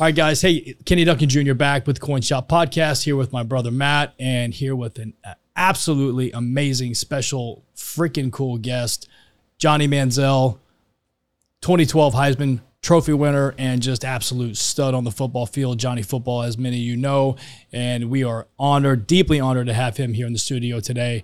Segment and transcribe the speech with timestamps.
[0.00, 0.40] All right, guys.
[0.40, 1.52] Hey, Kenny Duncan Jr.
[1.52, 5.12] back with Coin Shop Podcast here with my brother Matt, and here with an
[5.54, 9.10] absolutely amazing, special, freaking cool guest,
[9.58, 10.58] Johnny Manziel,
[11.60, 15.78] 2012 Heisman Trophy winner, and just absolute stud on the football field.
[15.78, 17.36] Johnny Football, as many of you know,
[17.70, 21.22] and we are honored, deeply honored to have him here in the studio today.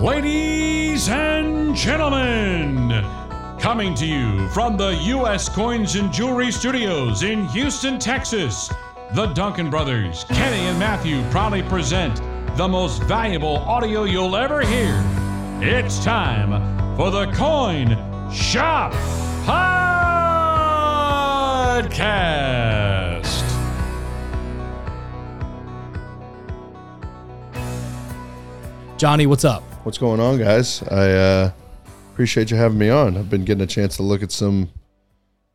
[0.00, 3.17] Ladies and gentlemen,
[3.58, 5.48] coming to you from the U.S.
[5.48, 8.72] Coins and Jewelry Studios in Houston, Texas,
[9.14, 12.20] the Duncan brothers, Kenny and Matthew, proudly present
[12.56, 15.02] the most valuable audio you'll ever hear.
[15.60, 17.96] It's time for the Coin
[18.32, 18.92] Shop
[19.44, 19.98] Podcast.
[28.98, 29.62] Johnny, what's up?
[29.84, 30.82] What's going on, guys?
[30.84, 31.50] I uh,
[32.18, 33.16] appreciate you having me on.
[33.16, 34.70] I've been getting a chance to look at some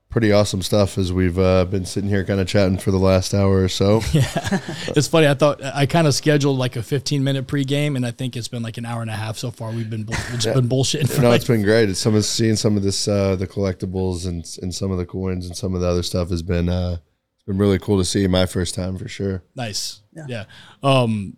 [0.10, 3.34] pretty awesome stuff as we've uh, been sitting here kind of chatting for the last
[3.34, 4.00] hour or so.
[4.14, 4.24] Yeah,
[4.96, 5.28] it's funny.
[5.28, 8.48] I thought I kind of scheduled like a 15 minute pregame, and I think it's
[8.48, 9.72] been like an hour and a half so far.
[9.72, 10.54] We've been bull- we've just Yeah.
[10.54, 11.10] been bullshitting.
[11.14, 11.90] For no, like, it's been great.
[11.90, 15.06] It's some of seeing some of this, uh, the collectibles and and some of the
[15.06, 16.96] coins and some of the other stuff has been uh,
[17.36, 18.26] it's been really cool to see.
[18.28, 19.44] My first time for sure.
[19.54, 20.00] Nice.
[20.30, 20.46] Yeah.
[20.82, 21.36] Um,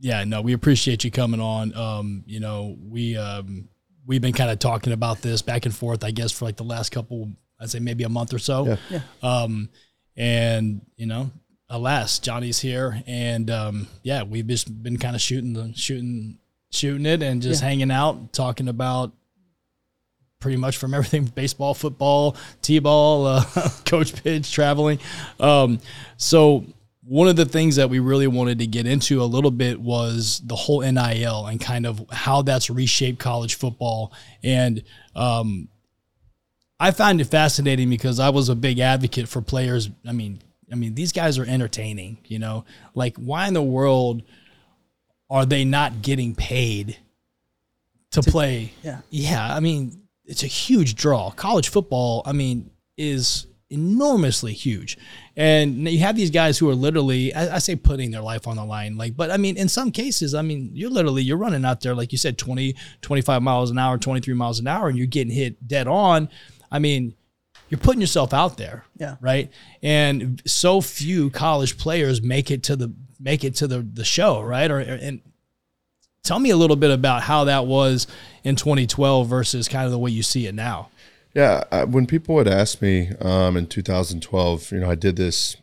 [0.00, 1.72] yeah, no, we appreciate you coming on.
[1.76, 3.68] Um, you know, we um
[4.06, 6.64] we've been kind of talking about this back and forth, I guess, for like the
[6.64, 8.66] last couple I'd say maybe a month or so.
[8.66, 8.76] Yeah.
[8.90, 9.00] Yeah.
[9.22, 9.68] Um
[10.16, 11.30] and you know,
[11.68, 16.38] alas, Johnny's here and um yeah, we've just been kind of shooting the shooting
[16.70, 17.68] shooting it and just Yeah.
[17.68, 19.12] hanging out, talking about
[20.40, 23.44] pretty much from everything baseball, football, t-ball, uh,
[23.86, 24.98] coach pitch, traveling.
[25.40, 25.78] Um,
[26.16, 26.66] so
[27.06, 30.40] one of the things that we really wanted to get into a little bit was
[30.44, 34.12] the whole NIL and kind of how that's reshaped college football.
[34.42, 34.82] And
[35.14, 35.68] um,
[36.80, 39.90] I find it fascinating because I was a big advocate for players.
[40.06, 40.40] I mean,
[40.72, 44.22] I mean, these guys are entertaining, you know, like why in the world
[45.28, 46.96] are they not getting paid
[48.12, 48.72] to play?
[48.82, 49.00] yeah.
[49.10, 51.30] Yeah, I mean, it's a huge draw.
[51.30, 54.96] College football, I mean, is enormously huge.
[55.36, 58.56] And you have these guys who are literally, I, I say putting their life on
[58.56, 58.96] the line.
[58.96, 61.94] Like, but I mean, in some cases, I mean, you're literally, you're running out there,
[61.94, 65.32] like you said, 20, 25 miles an hour, 23 miles an hour, and you're getting
[65.32, 66.28] hit dead on.
[66.70, 67.14] I mean,
[67.68, 68.84] you're putting yourself out there.
[68.96, 69.16] Yeah.
[69.20, 69.50] Right.
[69.82, 74.40] And so few college players make it to the, make it to the, the show.
[74.40, 74.70] Right.
[74.70, 75.20] Or, and
[76.22, 78.06] tell me a little bit about how that was
[78.44, 80.90] in 2012 versus kind of the way you see it now.
[81.34, 85.56] Yeah, I, when people would ask me um, in 2012, you know, I did this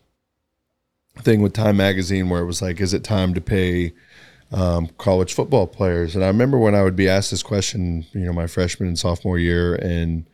[1.20, 3.94] thing with Time Magazine where it was like, "Is it time to pay
[4.52, 8.26] um, college football players?" And I remember when I would be asked this question, you
[8.26, 10.28] know, my freshman and sophomore year in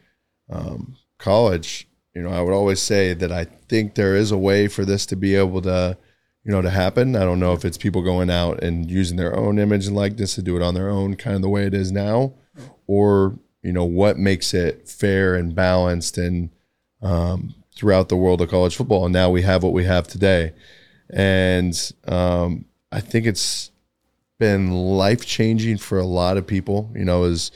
[0.50, 4.68] um, college, you know, I would always say that I think there is a way
[4.68, 5.98] for this to be able to,
[6.46, 7.16] you know, to happen.
[7.16, 10.34] I don't know if it's people going out and using their own image and likeness
[10.36, 12.34] to do it on their own, kind of the way it is now,
[12.88, 13.38] or
[13.68, 16.52] you know what makes it fair and balanced and
[17.02, 19.04] um, throughout the world of college football.
[19.04, 20.54] And now we have what we have today,
[21.10, 21.76] and
[22.08, 22.64] um,
[22.94, 23.72] I think it's
[24.40, 26.90] been life changing for a lot of people.
[26.96, 27.52] You know, as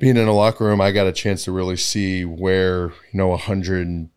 [0.00, 3.32] being in a locker room, I got a chance to really see where you know
[3.32, 4.10] a hundred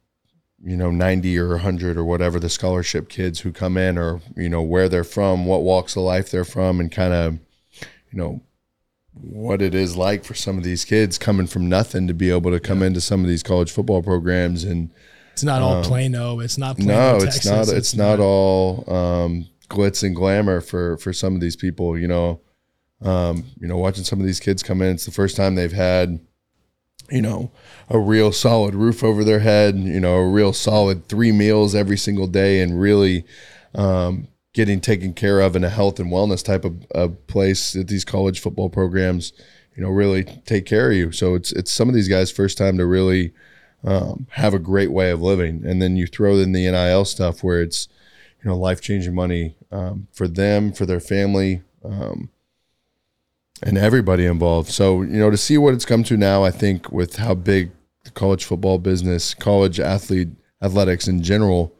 [0.66, 4.50] you know 90 or 100 or whatever the scholarship kids who come in or you
[4.50, 8.42] know where they're from what walks of life they're from and kind of you know
[9.14, 12.52] what it is like for some of these kids coming from nothing to be able
[12.52, 14.92] to come into some of these college football programs and
[15.34, 16.40] It's not all Plano.
[16.40, 17.46] It's not Plano, no it's Texas.
[17.46, 22.08] not it's, not, all um, glitz and glamour for for some of these people you
[22.08, 22.42] know
[23.02, 25.74] um, you know watching some of these kids come in it's the first time they've
[25.74, 26.20] had
[27.12, 27.52] you know
[27.90, 31.98] a real solid roof over their head you know a real solid three meals every
[31.98, 33.26] single day and really
[33.76, 37.88] um, getting taken care of in a health and wellness type of, of place that
[37.88, 39.34] these college football programs
[39.76, 42.58] you know really take care of you so it's it's some of these guys first
[42.58, 43.34] time to really
[43.84, 47.44] um, have a great way of living and then you throw in the nil stuff
[47.44, 47.88] where it's
[48.44, 52.30] you know life changing money um, for them for their family um,
[53.64, 54.70] and everybody involved.
[54.70, 57.72] So, you know, to see what it's come to now, I think with how big
[58.04, 60.30] the college football business, college athlete
[60.62, 61.74] athletics in general,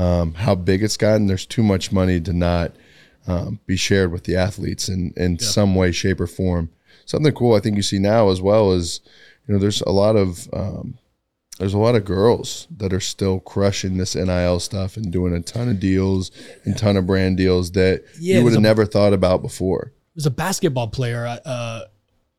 [0.00, 2.72] um, how big it's gotten, there's too much money to not
[3.26, 6.70] um, be shared with the athletes in, in some way, shape, or form.
[7.04, 9.00] Something cool I think you see now as well is,
[9.46, 10.98] you know, there's a lot of um,
[11.58, 15.42] there's a lot of girls that are still crushing this NIL stuff and doing a
[15.42, 16.30] ton of deals
[16.64, 19.92] and ton of brand deals that Yeah, you would have never thought about before.
[20.14, 21.38] There's a basketball player.
[21.44, 21.80] Uh,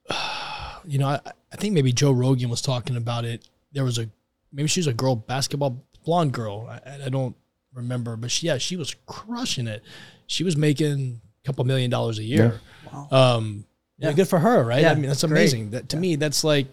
[0.88, 1.20] you know, I,
[1.54, 3.48] I think maybe Joe Rogan was talking about it.
[3.72, 4.10] There was a
[4.52, 6.68] maybe she was a girl basketball blonde girl.
[6.68, 7.36] I, I don't
[7.74, 9.84] remember, but she, yeah, she was crushing it.
[10.28, 12.60] She was making a couple million dollars a year.
[12.92, 13.08] Wow.
[13.12, 13.66] Um,
[13.98, 14.14] yeah, Yeah.
[14.16, 14.82] good for her, right?
[14.82, 15.32] Yeah, I mean, that's great.
[15.32, 15.70] amazing.
[15.72, 16.68] That to me, that's like,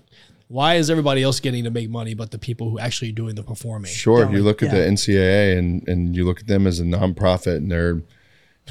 [0.48, 3.42] why is everybody else getting to make money, but the people who actually doing the
[3.42, 3.90] performing?
[3.90, 4.78] Sure, Yeah, you look at yeah.
[4.80, 7.96] the NCAA and and you look at them as a nonprofit, and they're,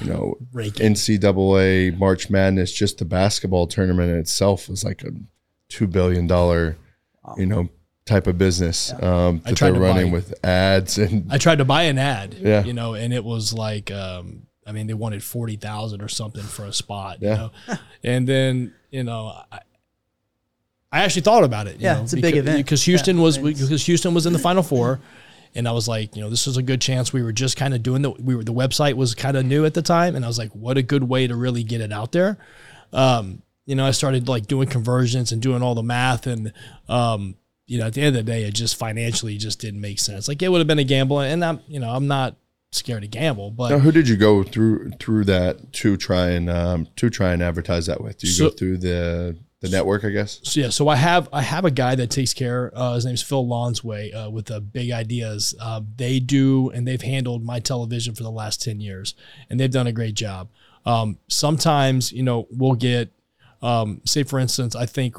[0.01, 0.93] you know, Raking.
[0.93, 2.71] NCAA March Madness.
[2.71, 5.11] Just the basketball tournament in itself was like a
[5.69, 6.77] two billion dollar,
[7.37, 7.69] you know,
[8.07, 11.83] type of business um, that they're running buy- with ads and I tried to buy
[11.83, 12.63] an ad, Yeah.
[12.63, 16.43] you know, and it was like, um, I mean, they wanted forty thousand or something
[16.43, 17.29] for a spot, Yeah.
[17.31, 19.59] you know, and then you know, I,
[20.91, 21.75] I actually thought about it.
[21.77, 22.57] you Yeah, know, it's a big because, event.
[22.57, 24.99] because Houston Yeah, was it's- because Houston was in the Final Four,
[25.55, 27.11] and I was like, you know, this is a good chance.
[27.11, 29.65] We were just kind of doing the we were the website was kind of new
[29.65, 31.91] at the time, and I was like, what a good way to really get it
[31.91, 32.37] out there.
[32.93, 36.53] Um, you know, I started like doing conversions and doing all the math, and
[36.87, 37.35] um,
[37.67, 40.27] you know, at the end of the day, it just financially just didn't make sense.
[40.27, 42.35] Like it would have been a gamble, and I'm you know I'm not
[42.71, 46.49] scared to gamble, but Now, who did you go through through that to try and
[46.49, 48.17] um, to try and advertise that with?
[48.19, 50.05] Do you So- go through the the network?
[50.05, 50.39] I guess.
[50.43, 52.71] So yeah, so I have I have a guy that takes care.
[52.75, 55.55] Uh, his name's Phil Lonsway uh, with the Big Ideas.
[55.59, 59.15] Uh, they do and they've handled my television for the last ten years,
[59.49, 60.49] and they've done a great job.
[60.85, 63.11] Um, sometimes you know we'll get,
[63.61, 65.15] um, say for instance, I think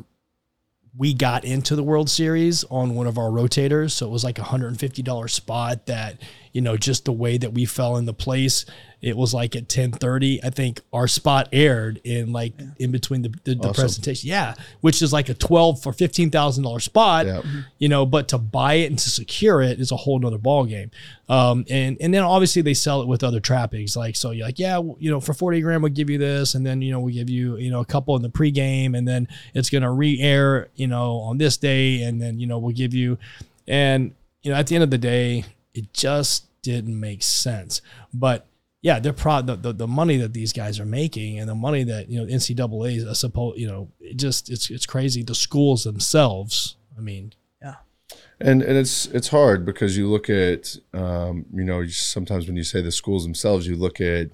[0.96, 4.38] we got into the World Series on one of our rotators, so it was like
[4.38, 6.20] a hundred and fifty dollar spot that
[6.52, 8.64] you know just the way that we fell into place.
[9.00, 10.42] It was like at ten thirty.
[10.42, 13.74] I think our spot aired in like in between the, the, the Awesome.
[13.74, 14.28] presentation.
[14.28, 17.26] Yeah, which is like a twelve for fifteen thousand dollar spot.
[17.26, 17.42] Yeah.
[17.78, 20.64] You know, but to buy it and to secure it is a whole nother ball
[20.64, 20.90] game.
[21.28, 23.96] Um, and and then obviously they sell it with other trappings.
[23.96, 26.66] Like so, you're like, yeah, you know, for forty grand we'll give you this, and
[26.66, 29.28] then you know we give you you know a couple in the pregame, and then
[29.54, 33.16] it's gonna re-air you know on this day, and then you know we'll give you,
[33.68, 34.12] and
[34.42, 35.44] you know at the end of the day,
[35.78, 37.80] it just didn't make sense.
[38.12, 38.46] But
[38.82, 41.84] yeah, they're pro the, the, the money that these guys are making and the money
[41.84, 45.22] that you know NCAA is I suppose you know it just it's it's crazy.
[45.22, 47.32] The schools themselves, I mean,
[47.62, 47.76] yeah.
[48.40, 52.64] And and it's it's hard because you look at um, you know sometimes when you
[52.64, 54.30] say the schools themselves, you look at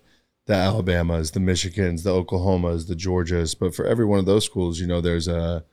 [0.47, 3.59] the Alabamas, the Michigans, the Oklahomas, the Georgias.
[3.59, 5.65] But for every one of those schools, you know there's a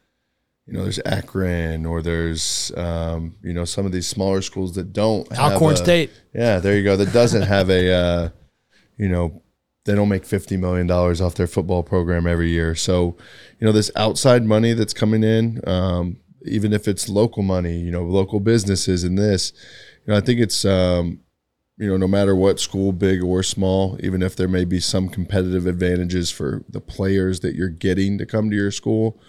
[0.72, 4.94] you know there's Akron or there's um, you know some of these smaller schools that
[4.94, 6.12] don't have Alcorn a- State.
[6.34, 6.96] Yeah, there you go.
[6.96, 8.30] That doesn't have a uh,
[8.98, 9.44] you know
[9.84, 12.74] they don't make fifty million dollars off their football program every year.
[12.74, 13.18] So
[13.60, 15.60] you know this outside money that's coming in.
[15.68, 19.54] Um, even if it's local money, you know, local businesses and this,
[20.06, 21.20] you know, I think it's, um,
[21.78, 25.08] you know, no matter what school, big or small, even if there may be some
[25.08, 29.20] competitive advantages for the players that you're getting to come to your school,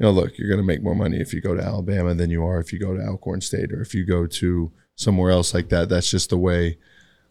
[0.00, 2.30] you know, look, you're going to make more money if you go to Alabama than
[2.30, 5.52] you are if you go to Alcorn State or if you go to somewhere else
[5.52, 5.90] like that.
[5.90, 6.78] That's just the way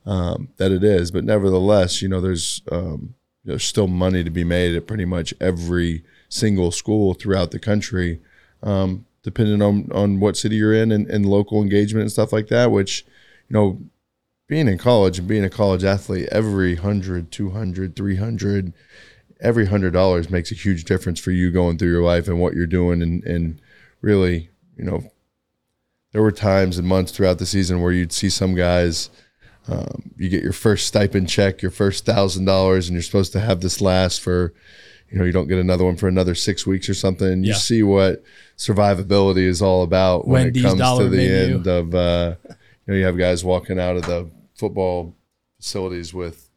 [0.06, 1.10] um, that it is.
[1.10, 5.33] But nevertheless, you know, there's um, there's still money to be made at pretty much
[5.42, 8.21] every single school throughout the country,
[8.62, 12.50] um, depending on on what city you're in and, and local engagement and stuff like
[12.50, 12.69] that.
[12.69, 13.04] Which,
[13.48, 13.81] you know,
[14.48, 18.74] being in college and being a college athlete, every 100, 200, 300,
[19.39, 22.53] every hundred dollars makes a huge difference for you going through your life and what
[22.53, 23.01] you're doing.
[23.01, 23.62] And, and
[24.01, 25.03] really, you know,
[26.12, 29.10] there were times and months throughout the season where you'd see some guys,
[29.67, 33.39] um, you get your first stipend check, your first thousand dollars, and you're supposed to
[33.39, 34.53] have this last for,
[35.12, 37.43] you know, you don't get another one for another six weeks or something.
[37.43, 37.55] You Yeah.
[37.58, 38.24] see what
[38.58, 41.55] survivability is all about when Wendy's it comes to the menu.
[41.55, 42.55] end of, uh, you
[42.88, 45.15] know, you have guys walking out of the football
[45.58, 46.50] facilities with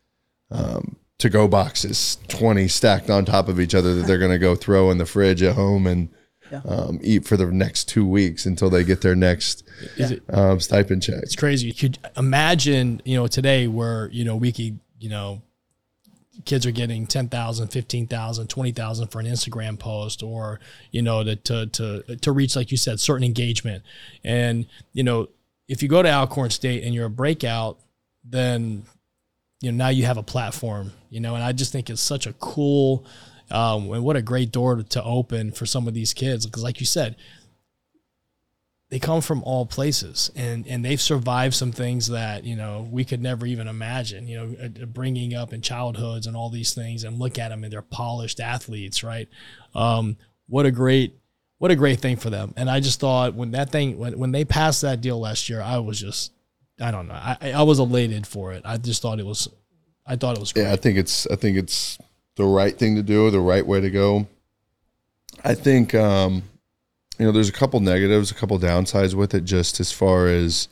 [0.50, 4.38] um, to go boxes, 20 stacked on top of each other that they're going to
[4.38, 6.08] go throw in the fridge at home and
[6.50, 6.60] Yeah.
[6.66, 9.64] um, eat for the next two weeks until they get their next
[9.96, 11.22] is it um, stipend check.
[11.22, 11.66] it's crazy.
[11.68, 15.40] You could imagine, you know, today where, you know, we could, you know,
[16.44, 20.60] kids are getting 10,000, 15,000, 20,000 for an Instagram post or,
[20.90, 23.82] you know, to, to, to, to reach, like you said, certain engagement.
[24.24, 25.28] And, you know,
[25.68, 27.78] if you go to Alcorn State and you're a breakout,
[28.24, 28.84] then,
[29.62, 32.26] you know, now you have a platform, you know, and I just think it's such
[32.26, 33.06] a cool,
[33.50, 36.46] um, and what a great door to, open for some of these kids.
[36.46, 37.14] Because like you said,
[38.90, 43.04] they come from all places and and they've survived some things that you know we
[43.04, 47.02] could never even imagine you know uh, bringing up in childhoods and all these things
[47.02, 49.30] and look at them and they're polished athletes right
[49.74, 51.16] um, what a great
[51.56, 54.30] what a great thing for them and i just thought when that thing when, when
[54.30, 56.30] they passed that deal last year i was just
[56.82, 59.48] i don't know i i was elated for it i just thought it was
[60.06, 61.98] i thought it was great Yeah, I think it's I think it's
[62.36, 64.26] the right thing to do, the right way to go.
[65.44, 66.42] I think um,
[67.18, 70.68] you know there's a couple negatives, a couple downsides with it, just as far as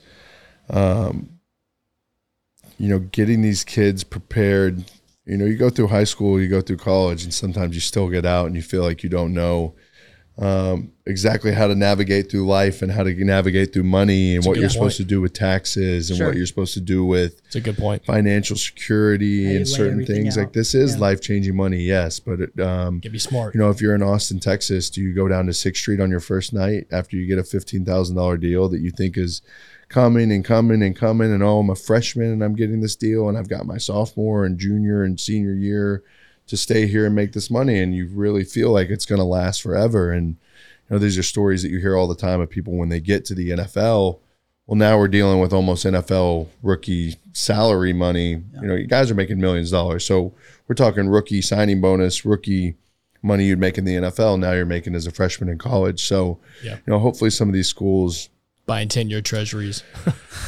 [0.70, 1.40] um,
[2.78, 4.84] you know, getting these kids prepared.
[5.26, 8.08] You know, you go through high school, you go through college, and sometimes you still
[8.08, 9.74] get out and you feel like you don't know
[10.38, 14.56] um, exactly how to navigate through life and how to navigate through money and what
[14.56, 14.72] you're point.
[14.72, 16.28] supposed to do with taxes and sure.
[16.28, 20.38] what you're supposed to do with it's a good point financial security and certain things
[20.38, 20.44] out.
[20.44, 21.00] like this is yeah.
[21.00, 24.40] life changing money yes but it, um be smart you know if you're in austin
[24.40, 27.38] texas do you go down to sixth street on your first night after you get
[27.38, 29.42] a $15000 deal that you think is
[29.90, 33.28] coming and coming and coming and oh i'm a freshman and i'm getting this deal
[33.28, 36.02] and i've got my sophomore and junior and senior year
[36.50, 39.24] to stay here and make this money and you really feel like it's going to
[39.24, 40.10] last forever.
[40.10, 40.36] And
[40.88, 43.00] you know these are stories that you hear all the time of people when they
[43.00, 44.18] get to the NFL
[44.70, 48.30] well now we're dealing with almost NFL rookie salary money.
[48.30, 48.60] Yeah.
[48.62, 50.04] you know you guys are making millions of dollars.
[50.04, 50.32] So
[50.68, 52.76] we're talking rookie signing bonus rookie
[53.22, 56.06] money you'd make in the NFL now you're making as a freshman in college.
[56.06, 56.76] So yeah.
[56.76, 58.28] you know hopefully some of these schools
[58.70, 59.82] buying 10 year treasuries.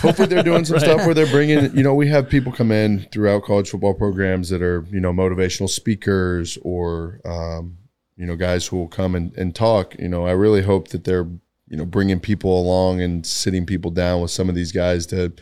[0.01, 0.85] Hopefully they're doing some right.
[0.85, 4.49] stuff where they're bringing, you know, we have people come in throughout college football programs
[4.51, 7.79] that are, you know, motivational speakers or, um,
[8.17, 9.99] you know, guys who will come and, and talk.
[9.99, 11.27] You know, I really hope that they're
[11.73, 15.23] you know bringing people along and sitting people down with some of these guys to
[15.23, 15.33] you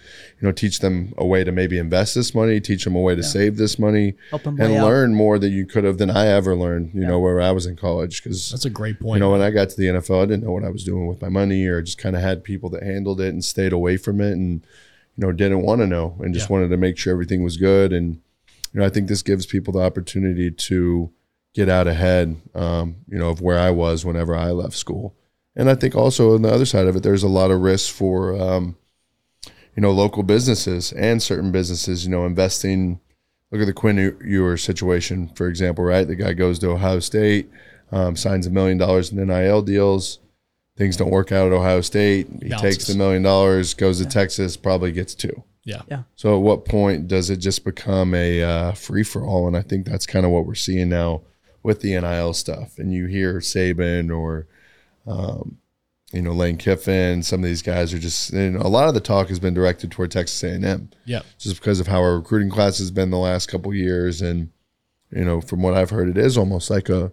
[0.40, 3.20] know teach them a way to maybe invest this money teach them a way to
[3.20, 3.28] yeah.
[3.28, 7.02] save this money and learn more than you could have than i ever learned you
[7.02, 7.08] yeah.
[7.08, 9.50] know where i was in college because that's a great point you know when i
[9.50, 11.82] got to the nfl i didn't know what i was doing with my money or
[11.82, 14.64] just kind of had people that handled it and stayed away from it and
[15.16, 16.52] you know didn't want to know and just yeah.
[16.52, 18.20] wanted to make sure everything was good and
[18.72, 21.10] you know i think this gives people the opportunity to
[21.54, 25.16] get out ahead um, you know of where i was whenever i left school
[25.60, 27.90] and I think also on the other side of it, there's a lot of risks
[27.90, 28.76] for um,
[29.76, 32.04] you know local businesses and certain businesses.
[32.04, 32.98] You know, investing.
[33.52, 35.84] Look at the Quinn Ewers situation, for example.
[35.84, 37.50] Right, the guy goes to Ohio State,
[37.92, 40.20] um, signs a million dollars in NIL deals.
[40.78, 42.28] Things don't work out at Ohio State.
[42.42, 42.60] He Bounces.
[42.60, 45.42] takes the million dollars, goes to Texas, probably gets two.
[45.64, 45.82] Yeah.
[45.90, 46.04] Yeah.
[46.16, 49.46] So at what point does it just become a uh, free for all?
[49.46, 51.20] And I think that's kind of what we're seeing now
[51.62, 52.78] with the NIL stuff.
[52.78, 54.46] And you hear Saban or
[55.10, 55.58] um,
[56.12, 58.94] you know, Lane Kiffin, some of these guys are just, you know, a lot of
[58.94, 60.90] the talk has been directed toward Texas A&M.
[61.04, 61.20] Yeah.
[61.38, 64.20] Just because of how our recruiting class has been the last couple years.
[64.20, 64.50] And,
[65.10, 67.12] you know, from what I've heard, it is almost like a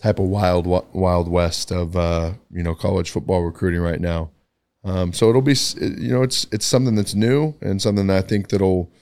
[0.00, 4.30] type of wild, wild west of, uh, you know, college football recruiting right now.
[4.84, 8.26] Um, so it'll be, you know, it's, it's something that's new and something that I
[8.26, 8.92] think that'll,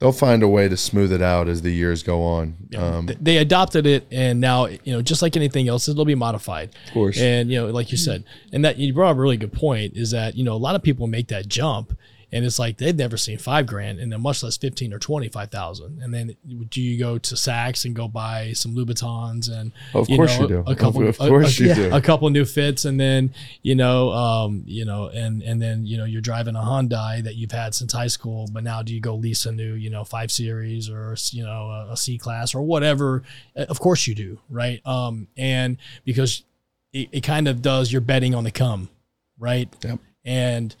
[0.00, 2.56] they'll find a way to smooth it out as the years go on.
[2.70, 2.84] Yeah.
[2.84, 6.74] Um, they adopted it, and now you know, just like anything else, it'll be modified.
[6.86, 9.36] Of course, and you know, like you said, and that you brought up a really
[9.36, 11.96] good point is that you know a lot of people make that jump,
[12.30, 16.02] and it's like they've never seen five grand and then much less 15 or 25,000
[16.02, 16.36] and then
[16.68, 20.48] do you go to Saks and go buy some Louboutins and of course know, you
[20.48, 20.64] do.
[20.66, 21.94] a couple of, of course a, you a, do.
[21.94, 22.84] a couple new fits.
[22.84, 23.32] And then
[23.62, 27.36] you know um, you know and and then you know you're driving a Hyundai that
[27.36, 30.04] you've had since high school but now do you go lease a new you know
[30.04, 33.22] 5 series or you know a, a C class or whatever?
[33.56, 34.84] Of course you do right?
[34.86, 36.44] Um, and because
[36.92, 38.90] it, it kind of does you're betting on the come
[39.38, 39.68] right?
[39.84, 40.00] Yep.
[40.24, 40.76] and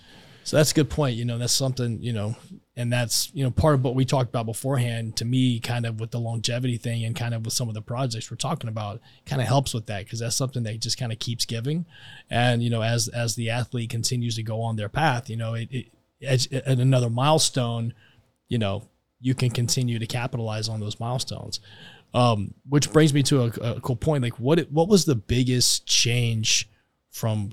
[0.48, 1.16] so that's a good point.
[1.16, 2.34] You know, that's something, you know,
[2.74, 6.00] and that's, you know, part of what we talked about beforehand to me, kind of
[6.00, 9.02] with the longevity thing and kind of with some of the projects we're talking about,
[9.26, 11.84] kind of helps with that because that's something that just kind of keeps giving.
[12.30, 15.52] And, you know, as, as the athlete continues to go on their path, you know,
[15.52, 15.86] it, it
[16.26, 17.92] at, at another milestone,
[18.48, 18.88] you know,
[19.20, 21.60] you can continue to capitalize on those milestones.
[22.14, 24.22] Um, which brings me to a, a cool point.
[24.22, 26.70] Like, what what was the biggest change
[27.10, 27.52] from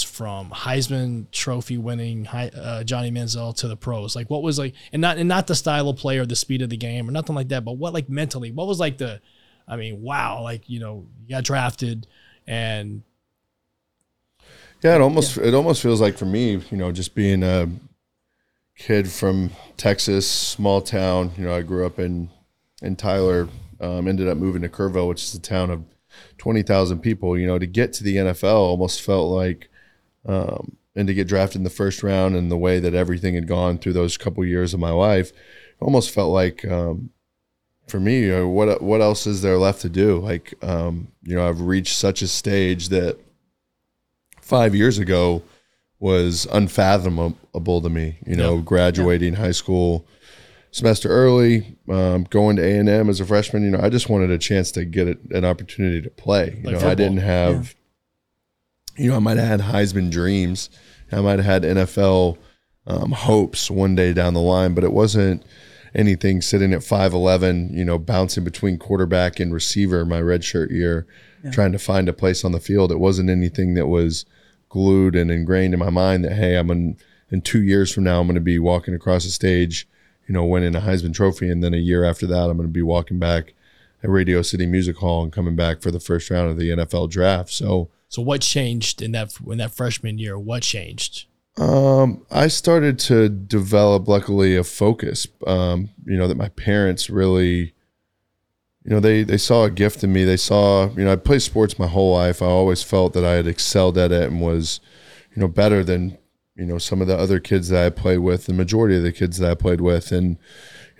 [0.00, 4.16] from Heisman Trophy winning uh, Johnny Manziel to the pros?
[4.16, 6.62] Like, what was like, and not and not the style of play or the speed
[6.62, 9.20] of the game or nothing like that, but what like mentally, what was like the,
[9.68, 12.06] I mean, wow, like you know, you got drafted
[12.46, 13.02] and.
[14.82, 15.44] Yeah, it almost yeah.
[15.44, 17.68] it almost feels like for me, you know, just being a
[18.76, 21.30] kid from Texas, small town.
[21.36, 22.30] You know, I grew up in
[22.82, 23.48] in Tyler,
[23.80, 25.84] um, ended up moving to Kerrville, which is a town of
[26.38, 27.38] twenty thousand people.
[27.38, 29.68] You know, to get to the NFL almost felt like
[30.26, 33.48] um, and to get drafted in the first round and the way that everything had
[33.48, 35.32] gone through those couple years of my life,
[35.80, 37.10] almost felt like um,
[37.88, 40.18] for me, you know, what what else is there left to do?
[40.18, 43.18] Like, um, you know, I've reached such a stage that
[44.40, 45.42] five years ago
[45.98, 48.18] was unfathomable to me.
[48.26, 48.64] You know, yep.
[48.64, 49.42] graduating yep.
[49.42, 50.06] high school
[50.70, 53.62] semester early, um, going to A and M as a freshman.
[53.62, 56.46] You know, I just wanted a chance to get an opportunity to play.
[56.46, 56.90] You like know, football.
[56.90, 57.74] I didn't have
[58.96, 60.70] you know, I might have had Heisman dreams.
[61.10, 62.38] I might have had NFL
[62.86, 65.44] um, hopes one day down the line, but it wasn't.
[65.94, 71.06] anything sitting at 5'11, you know, bouncing between quarterback and receiver my redshirt year,
[71.52, 72.90] trying to find a place on the field.
[72.90, 74.24] It wasn't anything that was
[74.70, 76.96] glued and ingrained in my mind that, hey, I'm in,
[77.30, 79.86] in two years from now, I'm going to be walking across the stage,
[80.26, 81.50] you know, winning a Heisman Trophy.
[81.50, 83.52] And then a year after that, I'm going to be walking back
[84.02, 87.10] at Radio City Music Hall and coming back for the first round of the NFL
[87.10, 87.50] draft.
[87.52, 90.38] So, So what changed in that in that freshman year?
[90.38, 91.24] What changed?
[91.56, 95.26] Um, I started to develop, luckily, a focus.
[95.46, 97.72] Um, you know that my parents really,
[98.84, 100.24] you know, they they saw a gift in me.
[100.24, 102.42] They saw, you know, I played sports my whole life.
[102.42, 104.80] I always felt that I had excelled at it and was,
[105.34, 106.18] you know, better than
[106.54, 108.44] you know some of the other kids that I played with.
[108.44, 110.36] The majority of the kids that I played with, and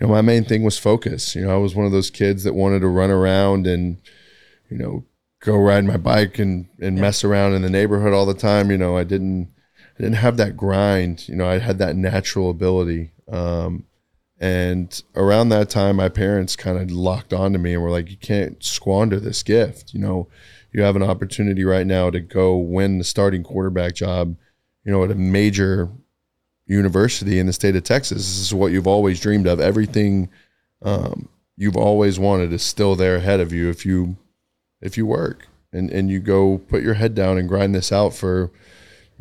[0.00, 1.34] you know, my main thing was focus.
[1.34, 3.98] You know, I was one of those kids that wanted to run around and,
[4.70, 5.04] you know,
[5.42, 8.70] go ride my bike and and mess around in the neighborhood all the time.
[8.70, 9.52] You know, I didn't.
[9.98, 11.28] I didn't have that grind.
[11.28, 13.12] You know, I had that natural ability.
[13.30, 13.84] Um,
[14.40, 18.16] and around that time, my parents kind of locked onto me and were like, "You
[18.16, 19.92] can't squander this gift.
[19.92, 20.28] You know,
[20.72, 24.36] you have an opportunity right now to go win the starting quarterback job.
[24.84, 25.90] You know, at a major
[26.66, 28.18] university in the state of Texas.
[28.18, 29.60] This is what you've always dreamed of.
[29.60, 30.30] Everything
[30.80, 34.16] um, you've always wanted is still there ahead of you if you
[34.82, 38.14] if you work and and you go put your head down and grind this out
[38.14, 38.50] for."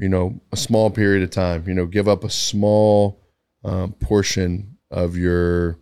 [0.02, 1.64] you know, a small period of time.
[1.68, 3.20] You know, give up a small
[3.64, 5.78] um, portion of your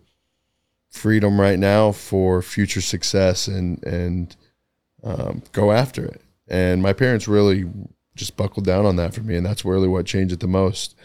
[0.92, 4.36] freedom right now for future success and and
[5.04, 6.22] um, go after it.
[6.50, 7.70] And my parents really
[8.16, 10.96] just buckled down on that for me, and that's really what changed it the most.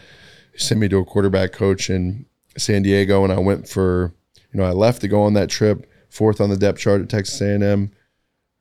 [0.57, 2.25] Sent me to a quarterback coach in
[2.57, 4.13] San Diego, and I went for
[4.51, 7.09] you know I left to go on that trip, fourth on the depth chart at
[7.09, 7.91] Texas A&M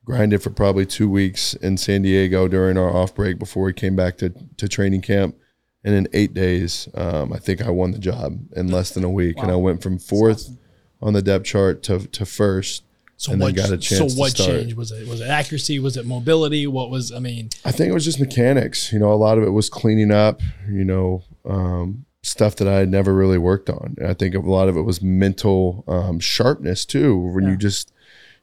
[0.04, 3.96] grinded for probably two weeks in San Diego during our off break before we came
[3.96, 5.37] back to, to training camp.
[5.82, 9.11] And in eight days, um, I think I won the job in less than a
[9.11, 9.37] week.
[9.38, 10.56] And I went from fourth
[11.02, 12.84] on the depth chart to, to first.
[13.16, 13.56] So And then what?
[13.56, 14.50] got a chance so to what start.
[14.50, 14.76] changed?
[14.76, 15.78] Was it was it accuracy?
[15.78, 16.66] Was it mobility?
[16.66, 17.12] What was?
[17.12, 18.92] I mean, I think it was just mechanics.
[18.92, 22.74] You know, a lot of it was cleaning up, you know, um, stuff that I
[22.74, 23.94] had never really worked on.
[23.98, 27.16] And I think a lot of it was mental um, sharpness too.
[27.16, 27.92] When you just,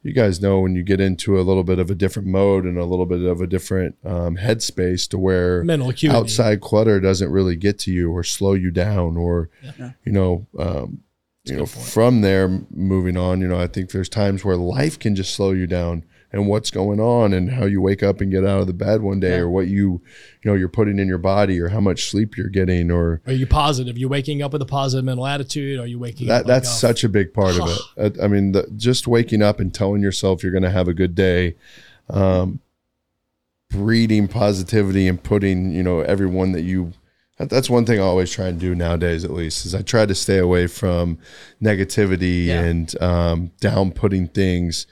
[0.03, 2.77] you guys know, when you get into a little bit of a different mode and
[2.77, 6.17] a little bit of a different um, headspace to where mental acuity.
[6.17, 9.49] outside clutter doesn't really get to you or slow you down or,
[10.03, 11.01] you know, um,
[11.45, 15.15] you know, from there moving on, you know, I think there's times where life can
[15.15, 18.45] just slow you down and what's going on and how you wake up and get
[18.45, 20.01] out of the bed one day or what you,
[20.41, 23.33] you know, you're putting in your body or how much sleep you're getting or Are
[23.33, 23.97] you positive?
[23.97, 25.79] you're waking up with a positive mental attitude?
[25.79, 26.47] Are you waking that up?
[26.47, 27.67] that's like, such a big part of
[27.97, 28.17] it.
[28.21, 30.93] I, I mean, the, just waking up and telling yourself you're going to have a
[30.93, 31.55] good day,
[32.09, 32.61] um,
[33.69, 36.93] breeding positivity and putting you know everyone that you.
[37.37, 40.13] That's one thing I always try and do nowadays, at least, is I try to
[40.13, 41.17] stay away from
[41.59, 42.61] negativity Yeah.
[42.61, 44.85] and um, down putting things.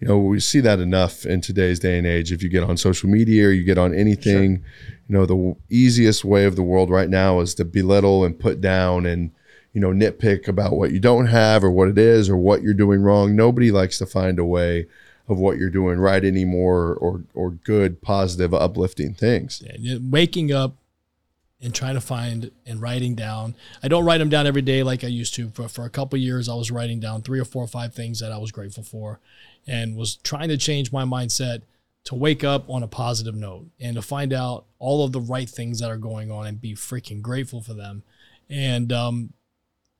[0.00, 2.30] You know, we see that enough in today's day and age.
[2.30, 4.62] If you get on social media or you get on anything,
[5.08, 8.38] you know, the w- easiest way of the world right now is to belittle and
[8.38, 9.30] put down and
[9.76, 12.72] you know, nitpick about what you don't have or what it is or what you're
[12.72, 13.36] doing wrong.
[13.36, 14.86] Nobody likes to find a way
[15.28, 19.62] of what you're doing right anymore or or good, positive, uplifting things.
[19.78, 20.76] Yeah, waking up
[21.60, 23.54] and trying to find and writing down.
[23.82, 25.50] I don't write them down every day like I used to.
[25.50, 28.20] For for a couple years, I was writing down three or four or five things
[28.20, 29.20] that I was grateful for,
[29.66, 31.62] and was trying to change my mindset
[32.04, 35.48] to wake up on a positive note and to find out all of the right
[35.48, 38.02] things that are going on and be freaking grateful for them.
[38.48, 39.32] And um,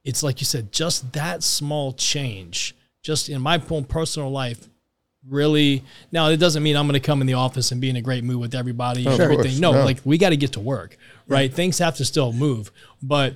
[0.04, 4.68] it's like you said, just that small change, just in my own personal life,
[5.28, 5.82] really.
[6.12, 8.02] Now it doesn't mean I'm going to come in the office and be in a
[8.02, 9.58] great mood with everybody and everything.
[9.58, 9.84] No, no.
[9.84, 11.52] like we got to get to work, right?
[11.52, 12.70] Things have to still move,
[13.02, 13.34] but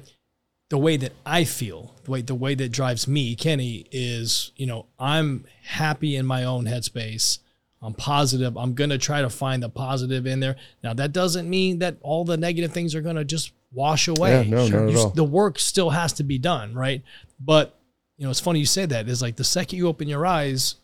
[0.71, 4.67] the way that I feel, the way the way that drives me, Kenny, is you
[4.67, 7.41] know I'm happy in my own headspace.
[7.83, 8.57] I'm positive.
[8.57, 10.57] I'm gonna try to find the positive in there.
[10.83, 14.45] Now that doesn't mean that all the negative things are gonna just wash away.
[14.45, 15.11] Yeah, no, not at all.
[15.11, 17.03] The work still has to be done, right?
[17.39, 17.77] But
[18.17, 19.09] you know, it's funny you say that.
[19.09, 20.77] Is like the second you open your eyes,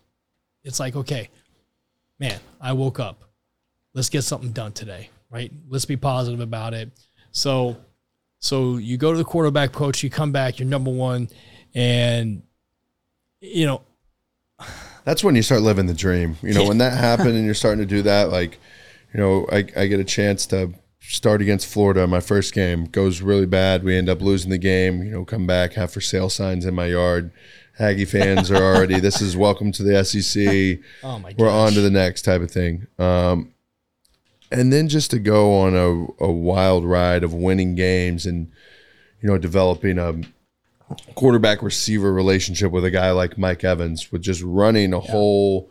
[0.65, 1.31] it's like okay,
[2.19, 3.23] man, I woke up.
[3.95, 5.53] Let's get something done today, right?
[5.69, 6.91] Let's be positive about it.
[7.31, 7.77] So,
[8.47, 11.29] so you go to the quarterback coach, you come back, you're number one,
[11.75, 12.43] and
[13.41, 13.83] you know,
[15.05, 16.37] That's when you start living the dream.
[16.43, 18.59] You know, when that happened and you're starting to do that, like,
[19.13, 22.07] you know, I, I get a chance to start against Florida.
[22.07, 23.85] My first game goes really bad.
[23.85, 25.03] We end up losing the game.
[25.03, 27.31] You know, come back, have for sale signs in my yard.
[27.79, 29.01] Aggie fans are already.
[29.01, 30.81] This is welcome to the SEC.
[31.05, 32.87] oh my god, we're on to the next type of thing.
[32.99, 33.53] Um,
[34.51, 38.51] and then just to go on a, a wild ride of winning games and
[39.21, 40.21] you know developing a
[41.15, 45.71] quarterback receiver relationship with a guy like Mike Evans with just running a whole.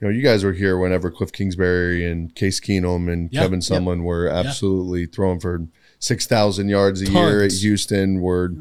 [0.00, 3.60] You know, you guys were here whenever Cliff Kingsbury and Case Keenum and Yeah, Kevin
[3.60, 3.78] yeah.
[3.78, 5.66] Sumlin were absolutely throwing for
[5.98, 8.20] six thousand yards a year at Houston.
[8.20, 8.52] Were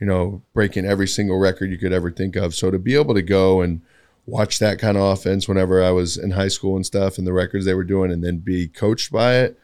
[0.00, 2.54] you know breaking every single record you could ever think of.
[2.54, 3.80] So to be able to go and
[4.26, 7.32] watch that kind of offense whenever I was in high school and stuff, and the
[7.32, 9.58] records they were doing, and then be coached by it,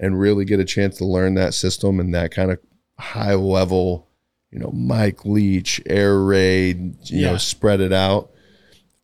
[0.00, 2.58] and really get a chance to learn that system and that kind of
[2.98, 4.08] high level,
[4.50, 8.30] you know, Mike Leach, air raid, you know, spread it out.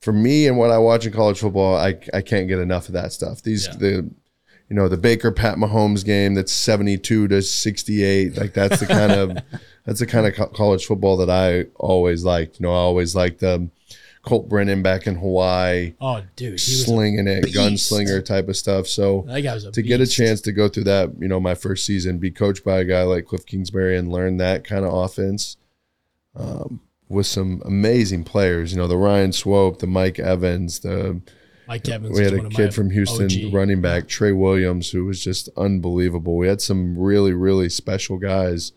[0.00, 2.94] For me and what I watch in college football, I, I can't get enough of
[2.94, 3.42] that stuff.
[3.42, 3.76] These Yeah.
[3.76, 4.10] the
[4.68, 8.38] you know the Baker Pat Mahomes game that's seventy two to sixty eight.
[8.38, 9.36] Like that's the kind of
[9.84, 12.58] that's the kind of co- college football that I always liked.
[12.58, 13.70] You know, I always liked um,
[14.22, 17.56] Colt Brennan back in Hawaii, Oh, dude, he was slinging it, beast.
[17.56, 18.86] gunslinger type of stuff.
[18.86, 21.40] So that guy was a to get a chance to go through that, you know,
[21.40, 24.84] my first season, be coached by a guy like Cliff Kingsbury and learn that kind
[24.84, 25.56] of offense
[26.36, 28.72] um, with some amazing players.
[28.72, 31.20] You know, the Ryan Swope, the Mike Evans, the
[31.66, 32.16] Mike Evans.
[32.16, 33.52] we had a kid from Houston, OG.
[33.52, 36.36] running back Trey Williams, who was just unbelievable.
[36.36, 38.72] We had some really, really special guys.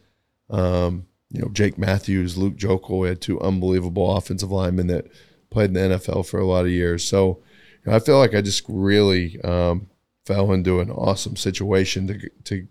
[0.49, 2.99] Um, you know, Jake Matthews, Luke Joeckel.
[3.01, 5.07] We had two unbelievable offensive linemen that
[5.55, 7.05] played in the NFL for a lot of years.
[7.05, 7.39] So
[7.83, 9.87] you know, I feel like I just really um,
[10.25, 12.67] fell into an awesome situation to to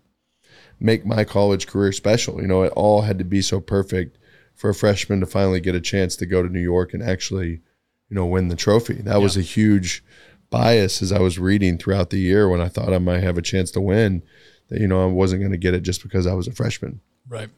[0.79, 2.39] make my college career special.
[2.39, 4.19] You know, it all had to be so perfect
[4.53, 7.61] for a freshman to finally get a chance to go to New York and actually,
[8.09, 9.01] you know, win the trophy.
[9.01, 10.03] That was a huge
[10.51, 13.41] bias as I was reading throughout the year when I thought I might have a
[13.41, 14.21] chance to win.
[14.69, 17.01] That you know I wasn't going to get it just because I was a freshman.
[17.27, 17.49] Right.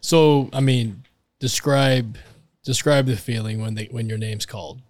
[0.00, 1.04] So, I mean,
[1.40, 2.18] describe
[2.64, 4.80] describe the feeling when they when your name's called.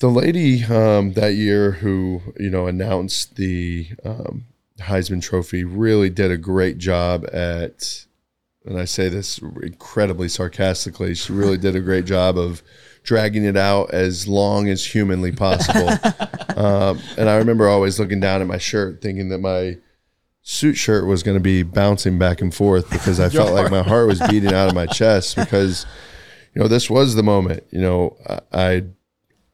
[0.00, 4.44] The lady um, that year who you know announced the um,
[4.78, 8.06] Heisman Trophy really did a great job at,
[8.64, 11.14] and I say this incredibly sarcastically.
[11.14, 12.62] She really did a great job of
[13.02, 15.88] dragging it out as long as humanly possible.
[16.56, 19.78] um, and I remember always looking down at my shirt, thinking that my
[20.42, 23.82] suit shirt was going to be bouncing back and forth because I felt like my
[23.82, 25.84] heart was beating out of my chest because
[26.54, 27.64] you know this was the moment.
[27.70, 28.16] You know,
[28.52, 28.84] I.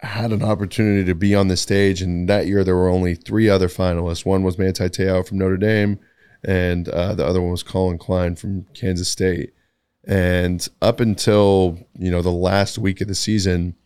[0.00, 3.48] Had an opportunity to be on the stage, and that year there were only three
[3.48, 4.26] other finalists.
[4.26, 5.98] One was Manti Te'o from Notre Dame,
[6.44, 9.54] and uh, the other one was Collin Klein from Kansas State.
[10.06, 13.76] And up until you know the last week of the season,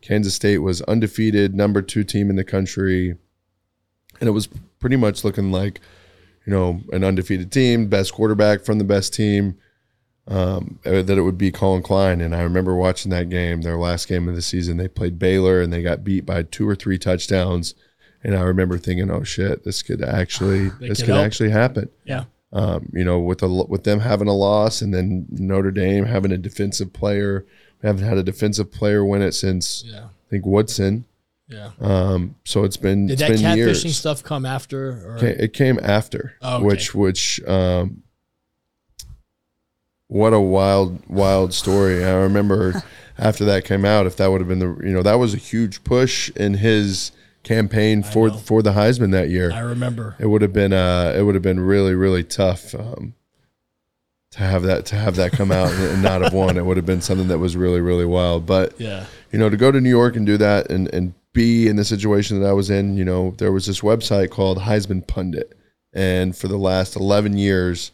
[0.00, 3.16] Kansas State was undefeated, number two team in the country,
[4.20, 4.48] and it was
[4.78, 5.80] pretty much looking like
[6.46, 9.58] you know an undefeated team, best quarterback from the best team.
[10.26, 13.76] Um, uh, that it would be Collin Klein, and I remember watching that game, their
[13.76, 14.78] last game of the season.
[14.78, 17.74] They played Baylor, and they got beat by two or three touchdowns.
[18.22, 22.24] And I remember thinking, "Oh shit, this could actually, this could could actually happen." Yeah.
[22.54, 26.32] um, you know, with a with them having a loss and then Notre Dame having
[26.32, 27.44] a defensive player.
[27.82, 30.04] We haven't had a defensive player win it since Yeah.
[30.04, 31.04] I think Woodson.
[31.48, 31.72] Yeah.
[31.82, 33.98] Um, so it's been Did it's that been catfishing years.
[33.98, 35.06] stuff come after?
[35.06, 35.18] Or?
[35.22, 36.64] It came after, Oh, okay.
[36.64, 38.03] which which um,
[40.14, 42.04] what a wild wild story.
[42.04, 42.84] I remember
[43.18, 45.38] after that came out, if that would have been the you know that was a
[45.38, 47.10] huge push in his
[47.42, 48.36] campaign for know.
[48.36, 49.50] for the Heisman that year.
[49.52, 50.14] I remember.
[50.20, 53.14] it would have been uh it would have been really really tough um
[54.30, 56.76] to have that to have that come out and, and not have won it would
[56.76, 59.06] have been something that was really really wild but Yeah.
[59.32, 61.84] you know to go to new york and do that and and be in the
[61.84, 65.56] situation that i was in you know there was this website called heisman pundit
[65.92, 67.92] and for the last 11 years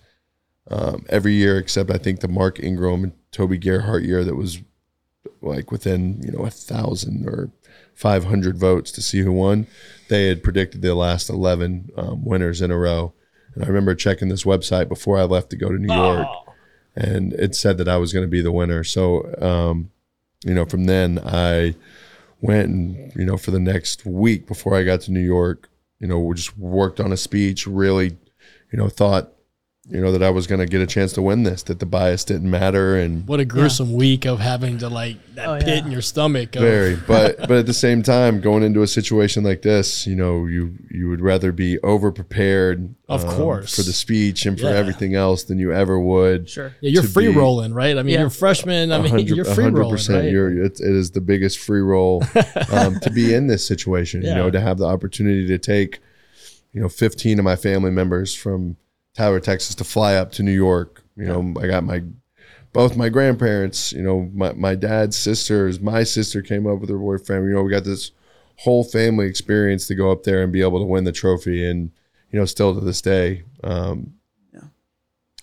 [0.71, 4.61] um, every year except i think the mark ingram and toby gerhart year that was
[5.43, 7.51] like within you know a thousand or
[7.95, 9.67] 500 votes to see who won.
[10.09, 13.13] They had predicted the last 11 um, winners in a row.
[13.55, 16.29] And i remember checking this website before i left to go to new york
[16.95, 18.85] and it said that i was going to be the winner.
[18.85, 19.91] So um,
[20.45, 21.75] you know from then i
[22.41, 25.69] went and you know for the next week before i got to new york
[25.99, 28.17] you know we just worked on a speech really
[28.73, 29.33] you know thought
[29.91, 31.87] you know that i was going to get a chance to win this that the
[31.87, 35.67] bias didn't matter and What a gruesome week of having to like that Oh, pit
[35.69, 35.85] yeah.
[35.87, 36.55] in your stomach.
[36.57, 40.15] Of, very but but at the same time going into a situation like this you
[40.17, 43.75] know you you would rather be over prepared Of course.
[43.75, 44.77] for the speech and for Yeah.
[44.83, 46.75] everything else than you ever would Sure.
[46.81, 47.97] Yeah, you're free be- rolling, right?
[47.99, 48.21] I mean, Yeah.
[48.21, 48.93] you're a freshman.
[48.93, 50.31] I mean, you're free rolling, right?
[50.31, 52.23] You're, it, it is the biggest free roll
[52.73, 54.23] um, to be in this situation.
[54.23, 55.99] You know, to have the opportunity to take,
[56.73, 58.77] you know, 15 of my family members from
[59.15, 61.03] Tyler, Texas, to fly up to New York.
[61.17, 62.03] You know, I got my
[62.73, 63.93] both my grandparents.
[63.93, 65.81] You know, my my dad's sisters.
[65.81, 67.47] My sister came up with her boyfriend.
[67.47, 68.13] You know, we got this
[68.57, 71.69] whole family experience to go up there and be able to win the trophy.
[71.69, 71.91] And
[72.31, 74.15] you know, still to this day, um,
[74.53, 74.69] yeah.